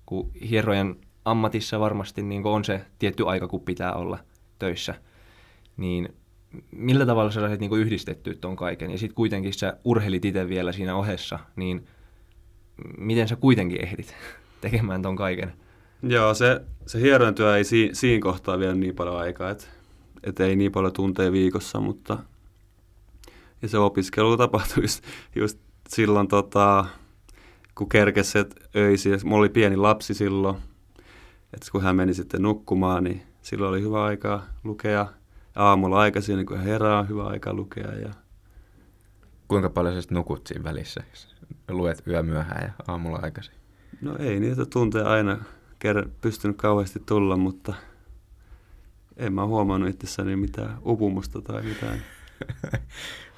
[0.06, 4.18] kun hierojan ammatissa varmasti niin on se tietty aika, kun pitää olla
[4.58, 4.94] töissä,
[5.76, 6.08] niin
[6.70, 8.90] millä tavalla sä saisit niin yhdistettyä tuon kaiken?
[8.90, 11.86] Ja sitten kuitenkin sä urheilit itse vielä siinä ohessa, niin
[12.98, 14.14] miten sä kuitenkin ehdit
[14.60, 15.52] tekemään ton kaiken?
[16.02, 19.50] Joo, se, se hieron työ ei si, siinä kohtaa vielä niin paljon aikaa.
[19.50, 19.79] Et
[20.22, 22.18] et ei niin paljon tunteja viikossa, mutta
[23.62, 25.04] ja se opiskelu tapahtui just,
[25.36, 25.58] just
[25.88, 26.84] silloin, tota,
[27.74, 29.20] kun kerkesi et öisin.
[29.24, 30.56] Mulla oli pieni lapsi silloin,
[31.54, 35.06] että kun hän meni sitten nukkumaan, niin silloin oli hyvä aika lukea.
[35.56, 37.92] Aamulla aikaisin, niin kun hän herää, hyvä aika lukea.
[37.94, 38.10] Ja
[39.48, 41.04] Kuinka paljon sä nukut siinä välissä?
[41.68, 43.54] Luet yö myöhään ja aamulla aikaisin.
[44.00, 45.36] no ei niitä tunteja aina
[45.84, 47.74] ker- pystynyt kauheasti tulla, mutta
[49.20, 52.02] en mä huomannut itsessäni mitään upumusta tai mitään.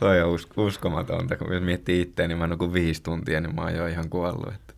[0.00, 3.62] Toi on us- uskomatonta, kun jos miettii itseäni, niin mä nukun viisi tuntia, niin mä
[3.62, 4.54] oon jo ihan kuollut.
[4.54, 4.74] Että,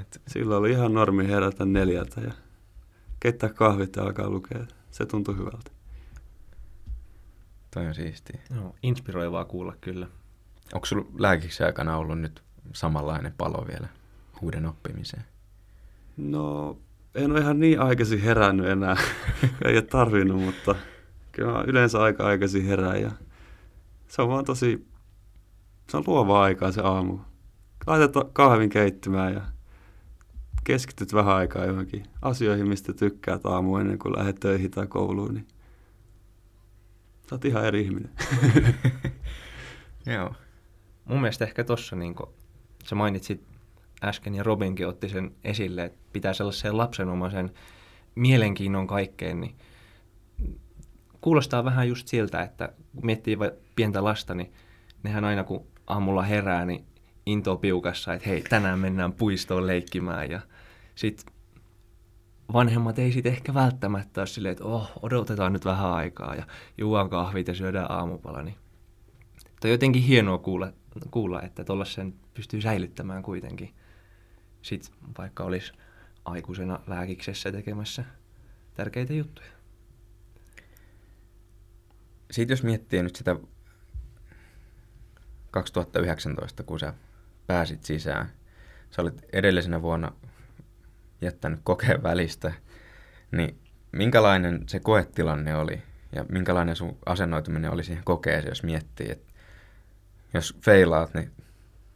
[0.00, 2.32] et, Silloin oli ihan normi herätä neljältä ja
[3.20, 4.66] keittää kahvit ja alkaa lukea.
[4.90, 5.70] Se tuntui hyvältä.
[7.70, 8.40] toi on siistiä.
[8.50, 10.06] No, inspiroivaa kuulla kyllä.
[10.74, 13.88] Onko sulla lääkiksen aikana ollut nyt samanlainen palo vielä
[14.42, 15.24] uuden oppimiseen?
[16.16, 16.78] No,
[17.18, 18.96] en ole ihan niin aikaisin herännyt enää.
[19.64, 20.74] Ei ole tarvinnut, mutta
[21.32, 23.00] kyllä mä yleensä aika aikaisin herään.
[23.02, 23.10] Ja
[24.08, 24.86] se on vaan tosi,
[25.90, 27.18] se on luovaa aikaa se aamu.
[27.86, 29.40] Laitat kahvin keittymään ja
[30.64, 35.34] keskityt vähän aikaa johonkin asioihin, mistä tykkäät aamu ennen kuin lähdet töihin tai kouluun.
[35.34, 35.46] Niin
[37.28, 38.10] sä oot ihan eri ihminen.
[40.14, 40.34] Joo.
[41.04, 42.32] Mun mielestä ehkä tossa, niin kun
[42.84, 43.47] sä mainitsit
[44.04, 47.50] äsken ja Robinkin otti sen esille, että pitää sellaisen lapsenomaisen
[48.14, 49.54] mielenkiinnon kaikkeen, niin
[51.20, 53.38] kuulostaa vähän just siltä, että kun miettii
[53.76, 54.52] pientä lasta, niin
[55.02, 56.84] nehän aina kun aamulla herää, niin
[57.26, 60.40] into piukassa, että hei, tänään mennään puistoon leikkimään ja
[60.94, 61.26] sit
[62.52, 66.46] vanhemmat ei sit ehkä välttämättä ole silleen, että oh, odotetaan nyt vähän aikaa ja
[66.78, 68.56] juodaan kahvit ja syödään aamupala, niin
[69.60, 70.72] Toi on jotenkin hienoa kuulla,
[71.10, 73.74] kuulla että sen pystyy säilyttämään kuitenkin.
[74.68, 75.72] Sitten vaikka olisi
[76.24, 78.04] aikuisena lääkiksessä tekemässä
[78.74, 79.48] tärkeitä juttuja.
[82.30, 83.36] Sitten jos miettii nyt sitä
[85.50, 86.94] 2019, kun sä
[87.46, 88.30] pääsit sisään,
[88.90, 90.12] sä olit edellisenä vuonna
[91.20, 92.52] jättänyt kokeen välistä,
[93.32, 93.58] niin
[93.92, 99.32] minkälainen se koetilanne oli ja minkälainen sun asennoituminen oli siihen kokeeseen, jos miettii, että
[100.34, 101.32] jos feilaat, niin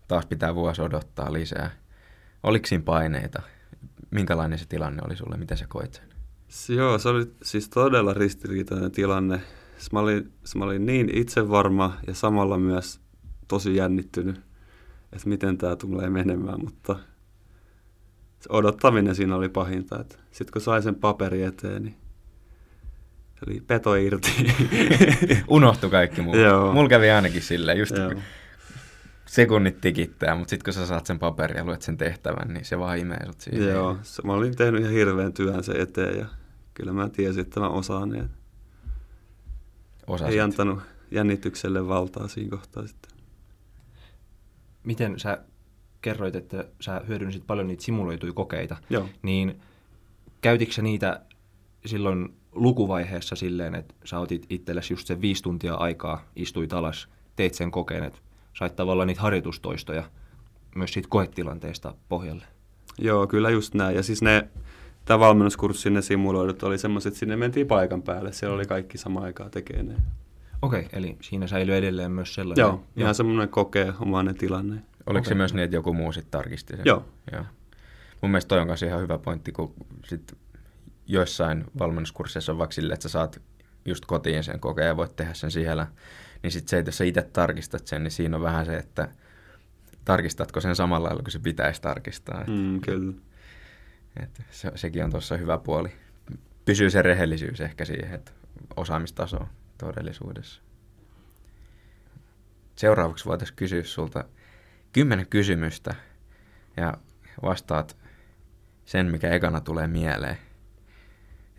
[0.09, 1.82] taas pitää vuosi odottaa lisää.
[2.43, 3.43] Oliko siinä paineita?
[4.11, 5.37] Minkälainen se tilanne oli sulle?
[5.37, 6.77] Miten sä koit sen?
[6.77, 9.41] Joo, se oli siis todella ristiriitainen tilanne.
[9.79, 13.01] S- Mä olin, s- mä olin niin itsevarma ja samalla myös
[13.49, 14.41] tosi jännittynyt,
[15.13, 16.97] että miten tämä tulee menemään, mutta
[18.41, 20.05] se odottaminen siinä oli pahinta.
[20.31, 21.95] Sitten kun sain sen paperi eteen, niin
[23.35, 24.31] se oli peto irti.
[25.49, 26.35] Unohtu kaikki muu.
[26.73, 28.13] Mulla kävi ainakin silleen, just Joo.
[29.33, 32.79] Sekunnit tikittää, mutta sitten kun sä saat sen paperin ja luet sen tehtävän, niin se
[32.79, 33.69] vaan imee sut siihen.
[33.69, 36.27] Joo, se, mä olin tehnyt ihan hirveän työn sen eteen ja
[36.75, 38.09] kyllä mä tiesin, että mä osaan.
[38.09, 38.31] Niin
[40.07, 40.33] Osasit.
[40.33, 40.79] ei antanut
[41.11, 43.13] jännitykselle valtaa siinä kohtaa sitten.
[44.85, 45.39] Miten sä
[46.01, 49.09] kerroit, että sä hyödynsit paljon niitä simuloituja kokeita, Joo.
[49.23, 49.61] niin
[50.41, 51.21] käytitkö sä niitä
[51.87, 57.55] silloin lukuvaiheessa silleen, että sä otit itsellesi just sen viisi tuntia aikaa, istuit alas, teit
[57.55, 58.19] sen kokeen, että
[58.55, 60.05] sait tavallaan niitä harjoitustoistoja
[60.75, 62.45] myös siitä koetilanteesta pohjalle?
[62.99, 63.97] Joo, kyllä just näin.
[63.97, 64.49] Ja siis ne,
[65.05, 68.33] tämä valmennuskurssi, ne simuloidut oli semmoiset, että sinne mentiin paikan päälle.
[68.33, 69.95] Siellä oli kaikki sama aikaa tekee ne.
[70.63, 72.63] Okei, eli siinä säilyy edelleen myös sellainen.
[72.63, 74.83] Joo, ihan semmoinen kokee omainen tilanne.
[75.07, 75.37] Oliko se Okei.
[75.37, 76.83] myös niin, että joku muu sitten tarkisti sen?
[76.85, 77.05] Joo.
[77.33, 77.45] Joo.
[78.21, 79.75] Mun mielestä toi on kanssa ihan hyvä pointti, kun
[80.05, 80.37] sit
[81.07, 83.43] joissain valmennuskursseissa on vaikka silleen, että sä saat
[83.85, 85.87] just kotiin sen kokeen ja voit tehdä sen siellä,
[86.43, 89.09] niin sitten se, että jos sä itse tarkistat sen, niin siinä on vähän se, että
[90.05, 92.41] tarkistatko sen samalla lailla kuin se pitäisi tarkistaa.
[92.41, 93.13] Et, Mm, kyllä.
[94.23, 95.93] et se, sekin on tuossa hyvä puoli.
[96.65, 98.33] Pysyy se rehellisyys ehkä siihen, että
[98.77, 100.63] osaamistaso todellisuudessa.
[102.77, 104.25] Seuraavaksi voitaisiin kysyä sulta
[104.93, 105.95] kymmenen kysymystä
[106.77, 106.95] ja
[107.43, 107.97] vastaat
[108.85, 110.39] sen, mikä ekana tulee mieleen.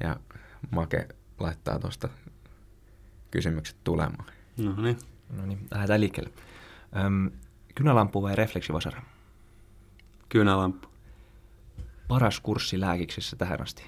[0.04, 0.20] Ja
[0.72, 1.08] Make
[1.40, 2.10] laittaa tuosta
[3.32, 4.26] kysymykset tulemaan.
[4.58, 4.98] No niin.
[5.30, 6.34] No niin, lähdetään liikkeelle.
[7.06, 7.32] Öm,
[7.76, 9.02] kynälampu vai refleksivasara?
[10.30, 10.88] Kynälamppu.
[12.08, 13.84] Paras kurssi lääkiksessä tähän asti.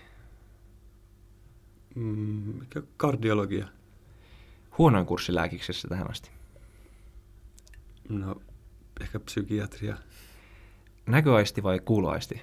[1.96, 3.68] Mm, mikä kardiologia?
[4.78, 6.32] Huonoin kurssi lääkiksessä tähän asti.
[8.10, 8.42] No,
[9.02, 9.98] ehkä psykiatria.
[11.06, 12.42] Näköaisti vai kuuloaisti?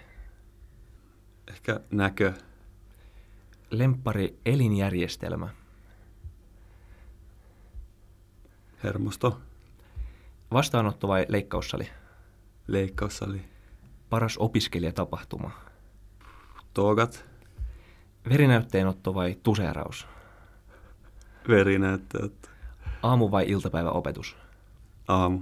[1.49, 2.33] Ehkä näkö.
[3.71, 5.49] Lemppari elinjärjestelmä.
[8.85, 9.41] Hermosto.
[10.53, 11.89] Vastaanotto vai leikkaussali?
[12.67, 13.45] Leikkaussali.
[14.11, 15.51] Paras opiskelijatapahtuma.
[16.75, 17.25] Toogat.
[18.29, 20.07] Verinäytteenotto vai tuseeraus?
[21.49, 22.49] veri näyttää, että
[23.03, 24.37] Aamu- vai iltapäiväopetus?
[25.09, 25.41] aamu.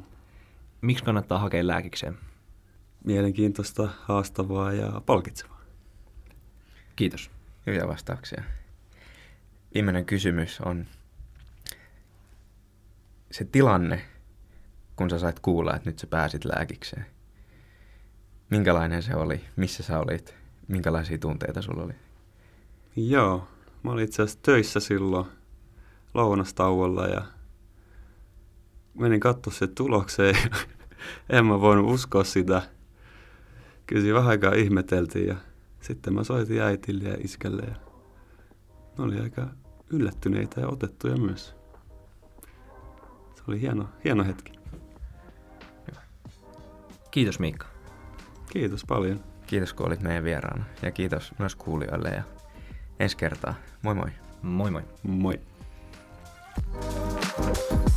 [0.80, 2.18] Miksi kannattaa hakea lääkikseen?
[3.04, 5.60] Mielenkiintoista, haastavaa ja palkitsevaa.
[6.96, 7.30] Kiitos.
[7.66, 8.42] Hyviä vastauksia.
[9.74, 10.86] Viimeinen kysymys on
[13.30, 14.02] se tilanne,
[14.96, 17.06] kun sä sait kuulla, että nyt sä pääsit lääkikseen.
[18.50, 19.44] Minkälainen se oli?
[19.56, 20.34] Missä sä olit?
[20.68, 21.92] Minkälaisia tunteita sulla oli?
[22.96, 23.48] Joo,
[23.82, 25.26] mä olin itse asiassa töissä silloin
[26.14, 27.22] lounastauolla ja
[28.94, 30.36] menin katsoa se tulokseen
[31.30, 32.62] en mä voinut uskoa sitä.
[33.86, 35.36] Kyllä siinä vähän aikaa ihmeteltiin ja
[35.80, 37.74] sitten mä soitin äitille ja iskälle ja
[38.98, 39.48] ne oli aika
[39.90, 41.59] yllättyneitä ja otettuja myös.
[43.40, 44.52] Se oli hieno, hieno hetki.
[47.10, 47.66] Kiitos Miikka.
[48.52, 49.24] Kiitos paljon.
[49.46, 52.22] Kiitos kun olit meidän vieraana ja kiitos myös kuulijoille ja
[52.98, 53.54] ensi kertaa.
[53.82, 54.10] Moi moi!
[54.42, 54.82] Moi moi.
[55.02, 55.40] Moi.
[57.38, 57.89] One,